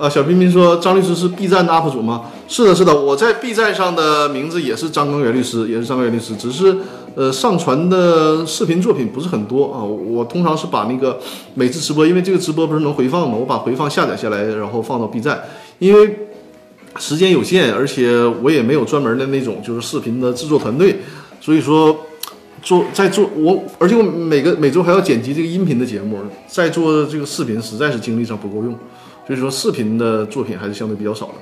[0.00, 2.22] 啊，小彬彬说张律师是 B 站的 UP 主吗？
[2.48, 6.74] 是的，是的，我在 B 站上的名字也是张根源律师，也是张根源律师，只是
[7.14, 9.84] 呃上传的视频作品不是很多啊。
[9.84, 11.20] 我通常是把那个
[11.52, 13.36] 每次直播，因为这个直播不是能回放吗？
[13.38, 15.42] 我把回放下载下来，然后放到 B 站，
[15.78, 16.16] 因为
[16.98, 20.96] 时间有限，而且我也没有专门的那种就是视频的制作团队，
[21.42, 21.94] 所以说
[22.62, 28.74] 做在做我，而且我每个每周还要剪辑这个音频的节目，在做这个视频实在是精力上不够用。
[29.30, 31.34] 所以说，视频的作品还是相对比较少的。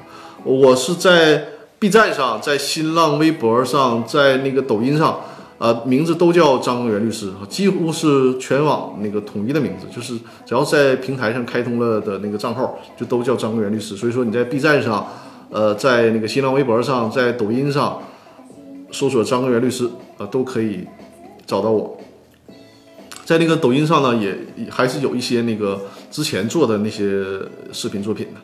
[0.45, 1.43] 我是在
[1.79, 5.19] B 站上，在新浪微博上，在那个抖音上，
[5.57, 10.13] 呃，名字都叫张根源律师，几乎是全网那个统一的名字，就是
[10.45, 13.97] 只要在平台上开通了的那个账号，就都叫张根源律师。
[13.97, 15.09] 所以说你在 B 站上，
[15.49, 18.03] 呃，在那个新浪微博上，在抖音上
[18.93, 20.87] 搜索张根源律师，啊，都可以
[21.47, 21.99] 找到我。
[23.25, 24.37] 在那个抖音上呢，也
[24.71, 25.81] 还是有一些那个
[26.11, 27.25] 之前做的那些
[27.73, 28.41] 视频作品的，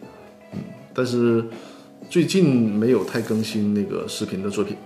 [0.52, 0.58] 嗯，
[0.94, 1.44] 但是
[2.08, 4.76] 最近没有太更新那个视频的作品。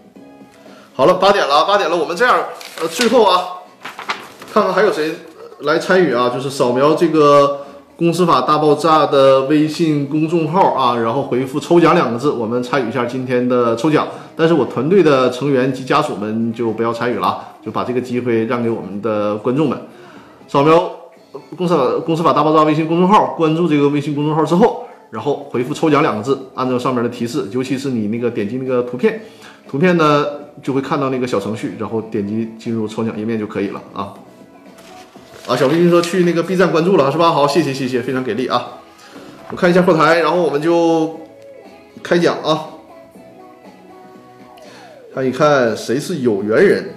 [0.94, 2.44] 好了，八点了，八点了，我们这样，
[2.80, 3.48] 呃，最后啊，
[4.52, 5.12] 看看还有谁
[5.60, 6.28] 来参与啊？
[6.28, 7.66] 就是扫描这个
[7.96, 14.08] “公司法大爆炸”的微信公众号啊，然后回复“抽奖”两个字，我们参与一下今天的抽奖。
[14.34, 19.78] 但是我团队的成员及家属们就不要参与了，就把这个机会让给我们的观众们。
[20.48, 20.90] 扫描
[21.56, 29.22] “公司法公司法大爆炸”微信公众号，关注这个微信公众号之后，然后回复“抽奖”两个字，按照上面的提示，尤其是你那个点击那个图片，
[29.68, 30.26] 图片呢
[30.62, 34.14] 就会看到那个小程序，然后点击进入抽奖页面就可以了啊。
[35.46, 37.30] 啊，小飞君说去那个 B 站关注了是吧？
[37.30, 38.80] 好，谢谢谢谢，非常给力啊！
[39.50, 41.18] 我看一下后台，然后我们就
[42.02, 42.66] 开奖啊。
[45.14, 46.94] 看一看谁是有缘人。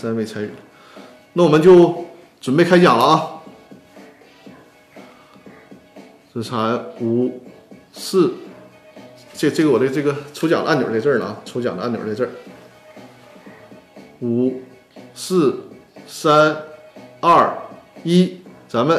[0.00, 0.50] 三位参与，
[1.34, 2.06] 那我们就
[2.40, 3.42] 准备开奖了啊！
[6.32, 6.56] 这才
[7.02, 7.42] 五
[7.92, 8.32] 四，
[9.34, 12.30] 这这个我的这个抽奖按钮在这儿呢，抽奖的按钮在这儿。
[14.22, 14.62] 五、
[15.14, 15.64] 四、
[16.06, 16.56] 三、
[17.20, 17.54] 二、
[18.02, 18.98] 一，咱们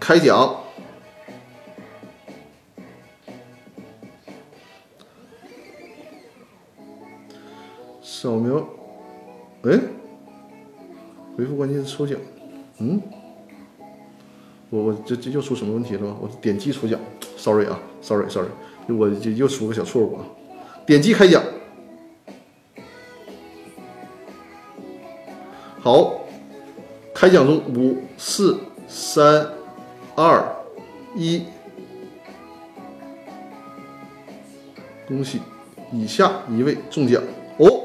[0.00, 0.56] 开奖。
[8.02, 8.64] 扫描，
[9.64, 9.80] 哎，
[11.36, 12.18] 回复关键词抽奖，
[12.78, 13.00] 嗯，
[14.70, 16.16] 我我这这又出什么问题了吗？
[16.20, 17.00] 我点击抽奖
[17.36, 18.48] ，sorry 啊，sorry sorry，
[18.88, 20.26] 我这又出个小错误啊，
[20.84, 21.42] 点击开奖。
[25.80, 26.20] 好，
[27.14, 28.56] 开奖中，五、四、
[28.86, 29.48] 三、
[30.14, 30.54] 二、
[31.16, 31.42] 一，
[35.08, 35.40] 恭喜
[35.92, 37.20] 以下一位中奖。
[37.56, 37.82] 哦！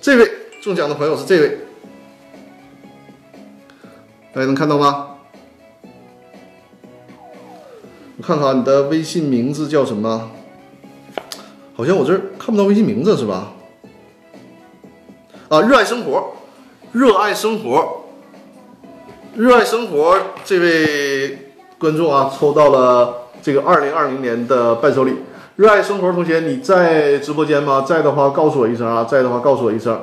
[0.00, 0.30] 这位
[0.62, 1.58] 中奖的朋友是这位，
[4.32, 5.08] 大家能看到吗？
[8.16, 10.30] 我看看你的微信名字叫什么？
[11.76, 13.52] 好像我这儿看不到微信名字是吧？
[15.48, 16.32] 啊，热爱生活。
[16.90, 18.04] 热爱生活，
[19.34, 25.12] 热爱生活，这位观众啊，抽到了这个二零二零年的伴手礼。
[25.56, 27.82] 热爱生活同学，你在直播间吗？
[27.86, 29.04] 在的话，告诉我一声啊！
[29.04, 30.00] 在的话，告诉我一声。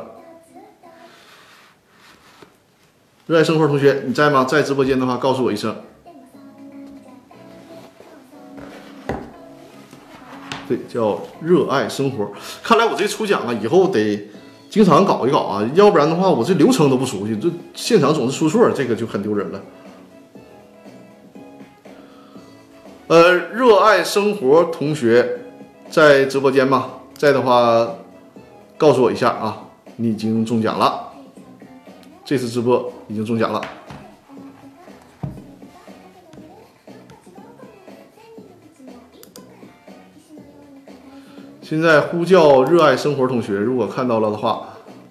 [3.27, 4.43] 热爱生活同学，你在吗？
[4.43, 5.75] 在直播间的话，告诉我一声。
[10.67, 12.31] 对，叫热爱生活。
[12.61, 14.29] 看来我这抽奖啊，以后得。
[14.67, 19.61] 经常搞一搞啊，要不然的话，我这流程都不熟悉，这现场总是出错，这个就很丢人了。
[23.07, 25.39] 呃，热爱生活同学
[25.89, 26.91] 在直播间吗？
[27.13, 27.89] 在的话，
[28.75, 29.65] 告诉我一下啊，
[29.95, 31.13] 你已经中奖了，
[32.25, 33.61] 这次直播已经中奖了。
[41.61, 44.69] 现在呼叫热爱生活同学，如果看到了的话，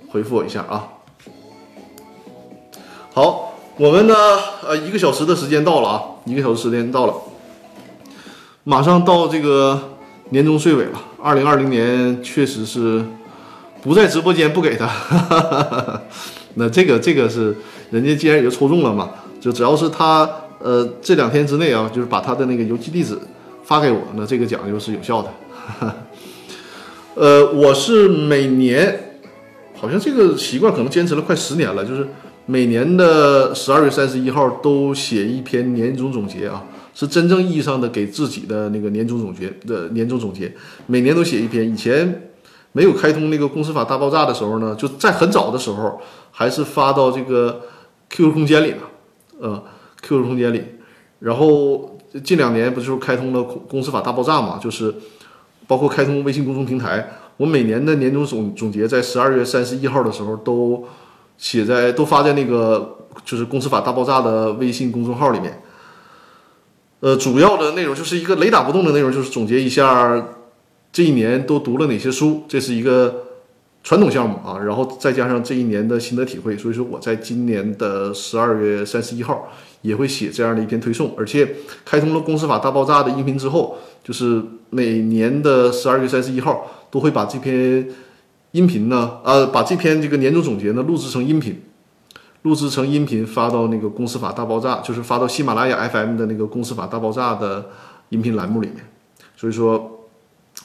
[0.09, 0.89] 回复我一下啊。
[3.13, 4.15] 好，我们呢，
[4.65, 7.15] 呃，一个小时的时间到了啊，一个小时时间到了，
[8.63, 9.97] 马上到这个
[10.31, 11.01] 年终岁尾了。
[11.21, 13.05] 二零二零年确实是
[13.83, 16.03] 不在直播间不给他，哈哈哈哈
[16.55, 17.57] 那这个这个是
[17.91, 19.11] 人家既然也就抽中了嘛，
[19.41, 20.28] 就只要是他
[20.61, 23.18] 呃这两天之内啊，就是把他的那个邮寄地址
[23.62, 25.30] 发给我，那这个奖就是有效的。
[27.14, 29.20] 呃，我是每年，
[29.78, 32.07] 好像这个习惯可能坚持了快十年了，就是
[32.47, 40.53] 每年的十二月三十一号都写一篇年终总结啊，是真正意义上的给自己的那个年终总结的年终总结，
[40.87, 41.70] 每年都写一篇。
[41.70, 42.30] 以前
[42.72, 46.01] 没有开通那个公司法大爆炸的时候呢，就在很早的时候
[46.32, 47.61] 还是发到这个
[48.11, 48.79] QQ 空间里的，
[49.41, 49.65] 呃
[50.03, 50.63] ，QQ 空间里，
[51.21, 54.95] 然后近两年不就是开通了公司法大爆炸嘛，就是。
[55.67, 60.85] 包括开通微信公众平台，我每年的年终总总结在十二月三十一号的时候都
[61.39, 65.63] 写在都发在那个就是公司法大爆炸的微信公众号里面。
[67.01, 70.23] 呃，主要的内容就是一个雷打不动的内容，就是总结一下
[70.93, 73.25] 这一年都读了哪些书，这是一个
[73.85, 74.59] 传统项目啊。
[74.59, 79.49] 然后再加上这一年的心得体会，所以说我在今年的十二月三十一号
[79.82, 81.55] 也会写这样的一篇推送，而且
[81.85, 83.78] 开通了公司法大爆炸的音频之后。
[84.05, 87.89] 就是每年的十二月三十一号，都会把这篇
[88.51, 91.62] 音频呢，呃，把这篇这个年终总结呢录制成音频，
[92.43, 97.70] 录制成音频发到那个公司法大爆炸，就是发到喜马拉雅 FM 的那个公司法大爆炸的
[98.11, 98.85] 音频栏目里面。
[99.39, 100.05] 所以说，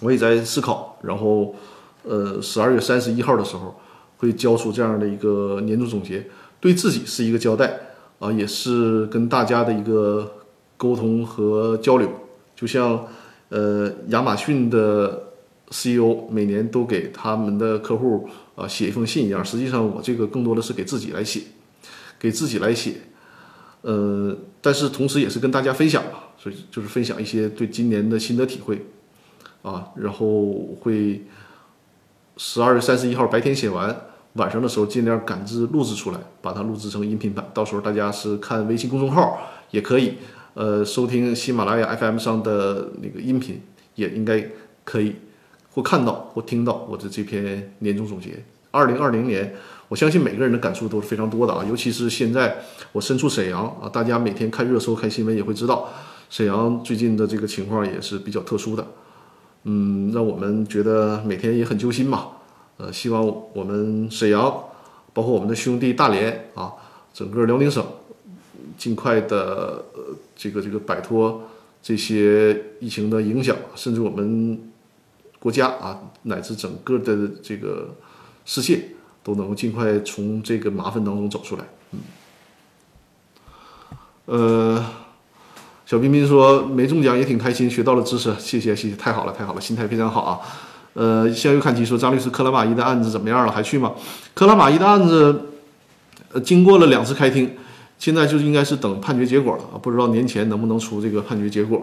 [0.02, 1.56] 我也在思考，然后，
[2.04, 3.80] 呃，十二月三十一号的时候
[4.18, 6.26] 会交出这样的一个年终总结，
[6.60, 7.80] 对自己是一个交代，
[8.20, 10.32] 啊，也是跟大家的一个
[10.78, 12.10] 沟通和交流。
[12.56, 13.06] 就像
[13.50, 15.24] 呃亚马逊的
[15.70, 21.42] CEO 每年都给他们的客户啊写一封信一样，实际上我这个更多的是给自己来写，
[22.20, 22.96] 给自己来写。
[23.82, 28.86] 呃，但是同时也是跟大家分享吧，所以就是分享一些对今年的心得体会
[29.62, 31.22] 啊，然后会
[32.42, 33.94] 十二月三十一号白天写完，
[34.36, 39.38] 晚上的时候尽量赶制录制出来，把它录制成音频版，到时候大家是看微信公众号
[39.72, 40.14] 也可以，
[40.54, 43.62] 呃，收听喜马拉雅 FM 上的那个音频
[43.96, 44.42] 也应该
[44.86, 45.18] 可以，
[45.74, 49.54] 或看到或听到我的这篇年终总结，二零二零年。
[49.90, 52.56] 我相信每个人的感触都是非常多的啊，尤其是现在
[52.94, 55.90] 我身处沈阳啊，大家每天看热搜、看新闻也会知道，
[56.30, 58.88] 沈阳最近的这个情况也是比较特殊的，
[59.64, 62.30] 嗯，让我们觉得每天也很揪心嘛。
[62.78, 64.64] 呃，希望我们沈阳，
[65.14, 66.74] 包括我们的兄弟大连啊，
[67.14, 67.86] 整个辽宁省，
[68.78, 71.44] 尽快的呃这个这个摆脱
[71.82, 74.72] 这些疫情的影响，甚至我们
[75.40, 77.96] 国家啊，乃至整个的这个
[78.46, 78.90] 世界。
[79.22, 81.66] 都能够尽快从这个麻烦当中走出来。
[81.92, 82.00] 嗯，
[84.26, 84.86] 呃，
[85.90, 90.40] 小彬彬说没中奖也挺开心，学到了知识，谢谢谢谢，太好了太好了，心态非常好啊。
[90.94, 93.52] 呃，向右看齐说张律师克拉玛依的案子怎么样了？
[93.52, 93.94] 还去吗？
[94.36, 95.50] 克拉玛依的案子，
[96.32, 97.56] 呃，经过了两次开庭，
[97.98, 101.82] 现在就应该是等判决结果了啊，不知道年前能不能出这个判决结果。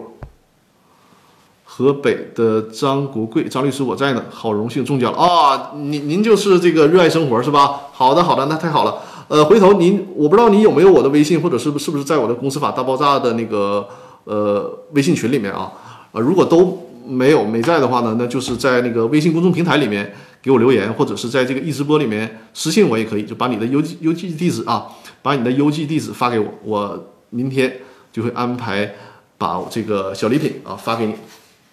[1.65, 5.71] 河北的张国贵，张律师我在呢，好荣幸中奖了啊！
[5.75, 7.81] 您您就是这个热爱生活是吧？
[7.91, 9.01] 好的好的，那太好了。
[9.27, 13.87] 呃，回头您我不知道你有没有我的微信，或者是不是不是在我的公司法大爆炸的那个
[14.23, 15.71] 呃微信群里面啊？
[16.13, 24.87] 呃，如果都没有没在的话呢，那就是在那个微信公众平台里面给我留言，或者是在这个易直播里面私信我也可以，就把你的邮寄邮寄地址啊，
[25.21, 27.81] 把你的邮寄地址发给我，我明天
[28.13, 28.93] 就会安排
[29.37, 31.13] 把这个小礼品啊发给你。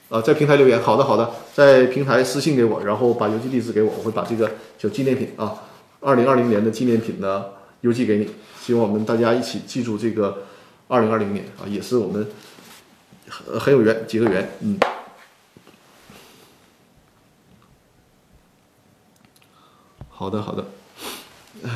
[0.09, 5.53] 呃，在平台留言，好的好的，在平台私信给我，然后把邮寄地址给我，我会把这个小纪念品啊，
[6.05, 7.47] 二零二零年的纪念品呢
[7.81, 8.31] 邮寄给你。
[8.61, 10.45] 希望我们大家一起记住这个
[10.89, 12.27] 二零二零年啊，也是我们
[13.29, 14.79] 很很有缘，结个缘，嗯。
[20.09, 20.65] 好的好的，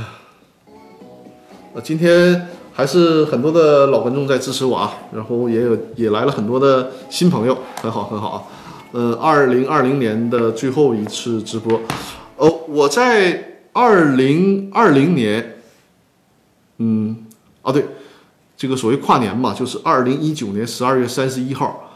[1.75, 2.49] 呃，今天。
[2.79, 8.45] 还是很多的老观众在支持我啊，然后也有也来了很多的新朋友，很好很好啊。
[8.93, 11.81] 呃，二零二零年的最后一次直播，
[12.37, 15.63] 哦，我在二零二零年，
[16.79, 17.25] 嗯，
[17.63, 17.87] 啊对，
[18.57, 21.95] 这个所谓跨年嘛，就是二零一九年十二月三十一号，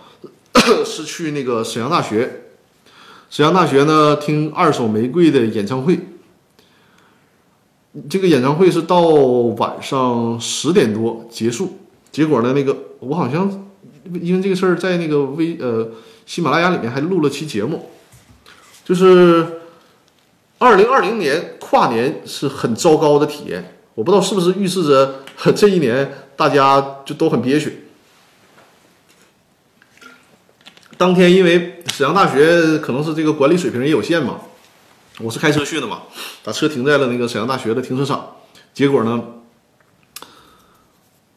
[0.87, 2.45] 是去那个沈阳大学，
[3.29, 5.99] 沈阳大学呢听二手玫瑰的演唱会。
[8.09, 11.79] 这个演唱会是到晚上十点多结束，
[12.13, 13.69] 结果呢，那个我好像
[14.21, 15.91] 因为这个事儿在那个微呃
[16.27, 17.91] 喜马拉雅里面还录了期节目，
[18.85, 19.62] 就是
[20.63, 25.25] 二零二零年跨年是很糟糕的体验，我不知道是不是预示着
[25.57, 27.89] 这一年大家就都很憋屈。
[30.97, 34.39] 当天因为沈阳大学可能是这个管理水平也有限嘛。
[35.19, 36.03] 我是开车去的嘛，
[36.45, 38.37] 把车停在了那个沈阳大学的停车场，
[38.73, 39.21] 结果呢，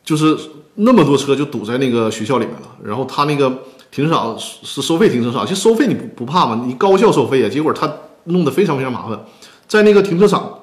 [0.03, 0.38] 就是
[0.76, 2.76] 那么多车就堵在那个学校里面了。
[2.84, 6.64] 然后他那个停车场是收费停车场，其实收费你不不怕吗？
[6.68, 7.49] 你高校收费啊。
[7.49, 7.91] 结果他
[8.26, 9.19] 弄得非常非常麻烦，
[9.68, 10.60] 在那个停车场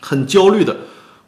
[0.00, 0.76] 很焦虑的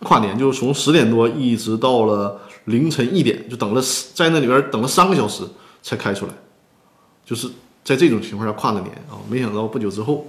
[0.04, 3.82] 跨年，就是从十点多一直到了凌晨一点，就等了
[4.14, 5.42] 在那里边等了三个小时
[5.82, 6.32] 才开出来，
[7.24, 7.48] 就是。
[7.84, 10.26] 在这种情况下跨的年啊，没想到不久之后，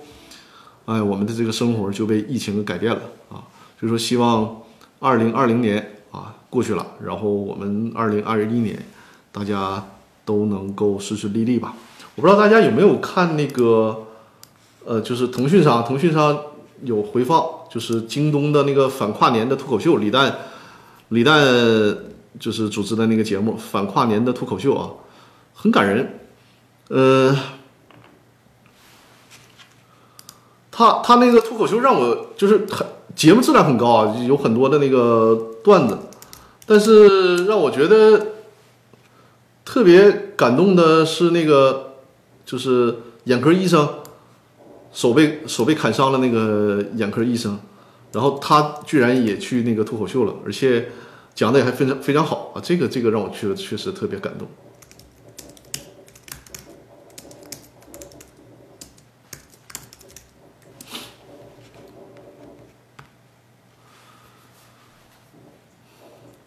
[0.85, 3.43] 哎，我们的这个生活就被疫情改变了啊。
[3.77, 4.61] 所以说，希望
[4.99, 8.81] 二零二零年啊过去了，然后我们二零二一年
[9.33, 9.85] 大家
[10.23, 11.75] 都能够顺顺利利吧。
[12.15, 14.07] 我不知道大家有没有看那个，
[14.89, 16.35] 呃，就是腾讯上，腾讯上
[16.81, 20.35] 有回放，就是京东的那个反跨年的脱口秀，李诞，
[21.09, 21.45] 李诞
[22.39, 24.89] 就是主持的那个节目反跨年的脱口秀啊，
[25.53, 26.19] 很感人。
[26.87, 27.37] 呃，
[30.71, 35.99] 他他那个脱口秀让我就是很节目质量很高啊，有很多的那个段子，
[36.65, 38.25] 但是让我觉得
[39.63, 41.97] 特别感动的是那个
[42.43, 43.87] 就是眼科医生
[44.91, 47.59] 手被手被砍伤了那个眼科医生，
[48.11, 50.87] 然后他居然也去那个脱口秀了，而且
[51.35, 54.47] 讲的也还非常非常好啊，这个这个让我确确实特别感动。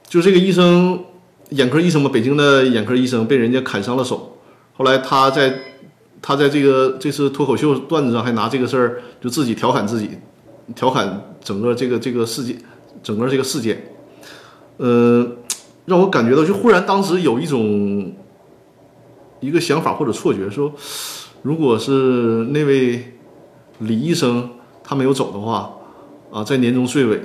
[0.09, 1.03] 就这个医生，
[1.51, 4.37] 眼科医生嘛，北京的眼科医生被人家砍伤了手，
[4.77, 5.59] 后来他在
[6.23, 10.09] 他在这个这次脱口秀段子上还拿这个事儿就自己调侃自己，
[10.75, 12.57] 调侃整个这个这个事件，
[13.03, 13.93] 整个这个事件，
[14.77, 15.27] 呃，
[15.85, 18.15] 让我感觉到就忽然当时有一种
[19.41, 20.73] 一个想法或者错觉，说
[21.43, 23.15] 如果是那位
[23.81, 24.49] 李医生
[24.85, 25.71] 他没有走的话，
[26.31, 27.21] 啊，在年终岁尾。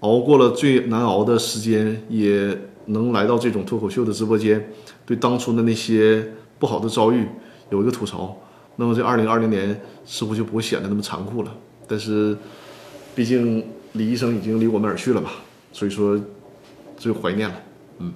[0.00, 4.70] 熬过了最难熬的时间，也能来到这种脱口秀的直播间，
[5.04, 6.24] 对当初的那些
[6.56, 7.26] 不好的遭遇
[7.70, 8.36] 有一个吐槽。
[8.76, 11.52] 那么这二零二零年似乎就不会显得那么残酷了。
[11.86, 12.36] 但是，
[13.14, 15.30] 毕竟李医生已经离我们而去了嘛，
[15.72, 16.18] 所以说
[16.98, 17.54] 只有怀念了。
[17.98, 18.12] 嗯，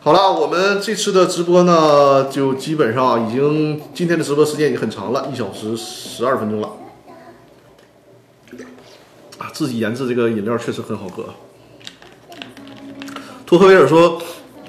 [0.00, 6.70] 好了，我们这次的直播呢，就基本上已经今天的直播时间已经很长了，一小时十二分钟了。
[9.52, 11.26] 自己研制这个饮料确实很好喝。
[13.44, 14.20] 托克维尔说：“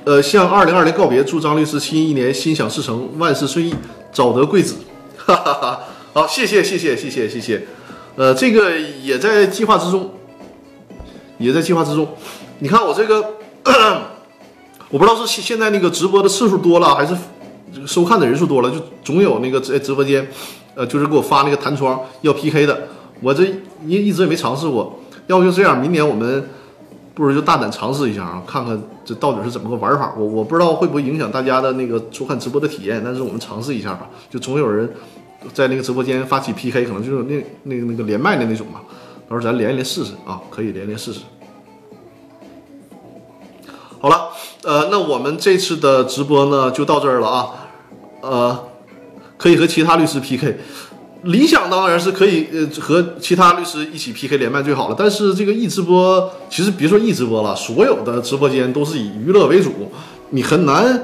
[0.06, 3.74] 呃，向二零二零告别，祝张律师新一年心想事成，万事顺意，
[4.12, 4.76] 找得贵子。
[5.16, 5.80] ”哈哈哈！
[6.12, 7.66] 好，谢谢，谢谢，谢谢，谢谢。
[8.16, 10.12] 呃，这个也在计划之中，
[11.38, 12.08] 也在计划之中。
[12.60, 13.24] 你看我这个，
[14.90, 17.16] 我不知道是现现在那个直播的次数多了，还是
[17.88, 20.28] 收看的人数多了，就总有那个在直播间，
[20.76, 22.90] 呃，就是给我发那个弹窗要 PK 的。
[23.22, 23.46] 我这
[23.88, 26.50] 一一直也没尝试过，要不就这样，明年我们
[27.16, 30.14] 不如就大胆尝试一下啊，看看这到底是怎么个玩法。
[30.18, 34.10] 我我不知道会不会影响大家的那个收看直播的体验，但是我们尝试一下吧。
[34.30, 34.92] 就总有人
[35.54, 38.82] 在那个直播间发起 PK，可能就是那那个那个连麦的那种嘛。
[39.30, 41.22] 到时候咱连一连试试啊，可以连一连试试。
[44.00, 44.30] 好了，
[44.64, 47.50] 呃，那我们这次的直播呢就到这儿了啊，
[48.22, 48.64] 呃，
[49.38, 50.58] 可以和其他律师 PK。
[51.24, 54.96] 理想当然是可以，呃，和其他律师一起 PK 连麦最好了。
[54.98, 59.72] 但是这个易直播，其实别说易直播了，所有的直播间都是以娱乐为主，
[60.30, 61.02] 你很难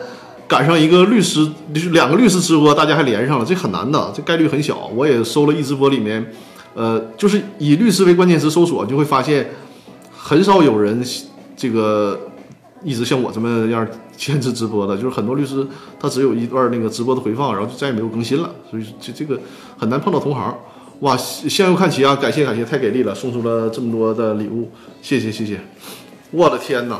[0.47, 1.49] 赶上一个律师，
[1.91, 4.89] 两个律师直播，大家还连上了，这很难的，这概率很小。
[4.95, 6.31] 我也搜了易直播里面，
[6.73, 9.49] 呃，就是以律师为关键词搜索，就会发现
[10.17, 11.03] 很少有人
[11.55, 12.19] 这个。
[12.83, 13.85] 一直像我这么样
[14.15, 15.65] 坚持直播的，就是很多律师
[15.99, 19.39] 他只有一段那个直播的回放，然后就再也没有更新了，所以这这个
[19.77, 20.55] 很难碰到同行。
[21.01, 22.15] 哇，向右看齐啊！
[22.15, 24.69] 感谢感谢，太给力了，送出了这么多的礼物，
[25.01, 25.59] 谢谢谢谢。
[26.31, 26.99] 我的天哪，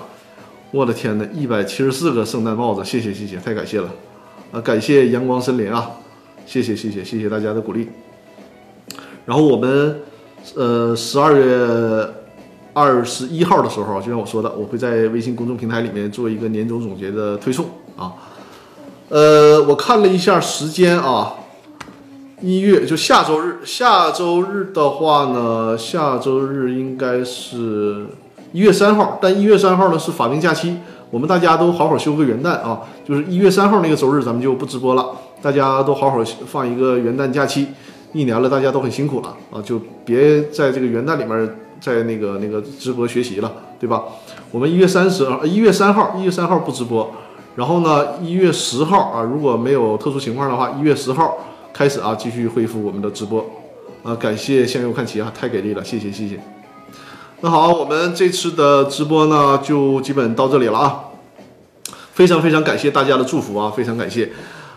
[0.71, 3.89] 我的天哪，一百七十四个圣诞帽子，谢谢谢谢，太感谢了
[4.51, 4.61] 啊！
[4.61, 5.89] 感谢阳光森林啊，
[6.45, 7.89] 谢谢谢谢谢谢大家的鼓励。
[9.25, 9.99] 然后我们
[10.55, 12.18] 呃十二月。
[12.79, 17.65] 二十一号的时候，就像我说的，我会在微信公众平台里面做一个年终总结的推送
[17.97, 18.13] 啊。
[19.09, 21.33] 呃，我看了一下时间啊，
[22.41, 28.05] 一月就下周日，下周日的话呢，下周日应该是
[28.53, 30.77] 一月三号，但一月三号呢是法定假期，
[31.09, 35.05] 我们大家都好好休个元旦啊，就是一月三号那个周日咱们就不直播了，
[35.41, 37.67] 大家都好好放一个元旦假期，
[38.13, 41.49] 一年了大家都很辛苦了啊，就别在这个元旦里面。
[41.79, 44.03] 在那个那个直播学习了，对吧？
[44.51, 47.11] 我们一月三十啊，一月三号，一月三号不直播。
[47.55, 51.37] 然后呢，一月十号啊，如果没有特殊情况的话，一月十号
[51.73, 53.45] 开始啊，继续恢复我们的直播。
[54.03, 56.39] 啊，感谢向右看齐啊，太给力了，谢谢谢谢。
[57.41, 61.03] 那好，我们这次的直播呢，就基本到这里了啊。
[62.13, 64.29] 非常非常感谢大家的祝福啊，非常感谢。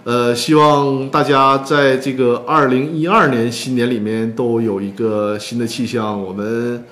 [0.04, 6.84] 呃，希望大家在这个二零一二年新年里面都有一个新的气象，我们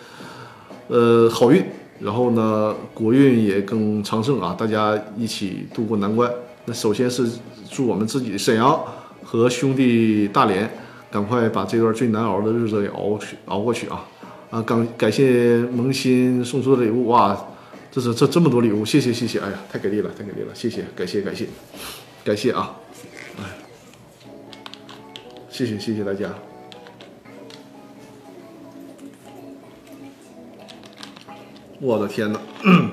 [0.86, 1.60] 呃好运，
[1.98, 4.54] 然后呢国运也更昌盛啊！
[4.56, 6.30] 大家一起度过难关。
[6.66, 7.28] 那首先是
[7.68, 8.80] 祝我们自己沈阳
[9.24, 10.70] 和兄弟大连
[11.10, 14.06] 赶快把这段最难熬的日子给熬去熬过去啊！
[14.50, 17.36] 啊，感感谢萌新送出的礼物哇，
[17.90, 21.48] 这是这这么多礼物，谢谢谢谢，哎呀，太给力了，太给力了，谢谢，感谢感谢
[22.22, 22.76] 感谢啊！
[25.60, 26.30] 谢谢谢谢大家！
[31.78, 32.40] 我的天哪，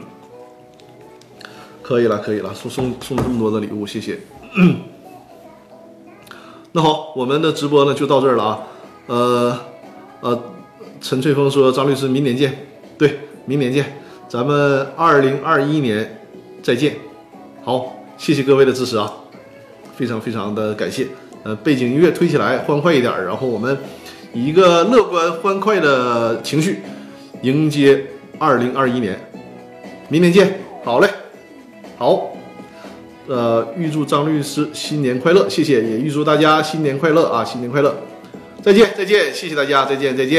[1.81, 4.19] 可以了可以了，送送送这么多的礼物，谢谢。
[6.73, 8.59] 那好，我们的直播呢就到这儿了啊。
[9.05, 9.57] 呃
[10.19, 10.43] 呃，
[10.99, 12.67] 陈翠峰说：“张律师，明年见。”
[12.99, 16.19] 对，明年见，咱们二零二一年
[16.61, 16.97] 再见。
[17.63, 19.13] 好，谢谢各位的支持啊。
[19.95, 21.07] 非常非常的感谢，
[21.43, 23.77] 呃，背景音乐推起来，欢快一点，然后我们
[24.33, 26.81] 以一个乐观欢快的情绪
[27.41, 28.03] 迎接
[28.37, 29.17] 二零二一年，
[30.09, 31.09] 明年见，好嘞，
[31.97, 32.35] 好，
[33.27, 37.95] 呃，预祝张律师新年快乐，谢谢，也预祝大家新年快乐啊，新年快乐，
[38.61, 40.35] 再见再见，谢谢大家，再见再见。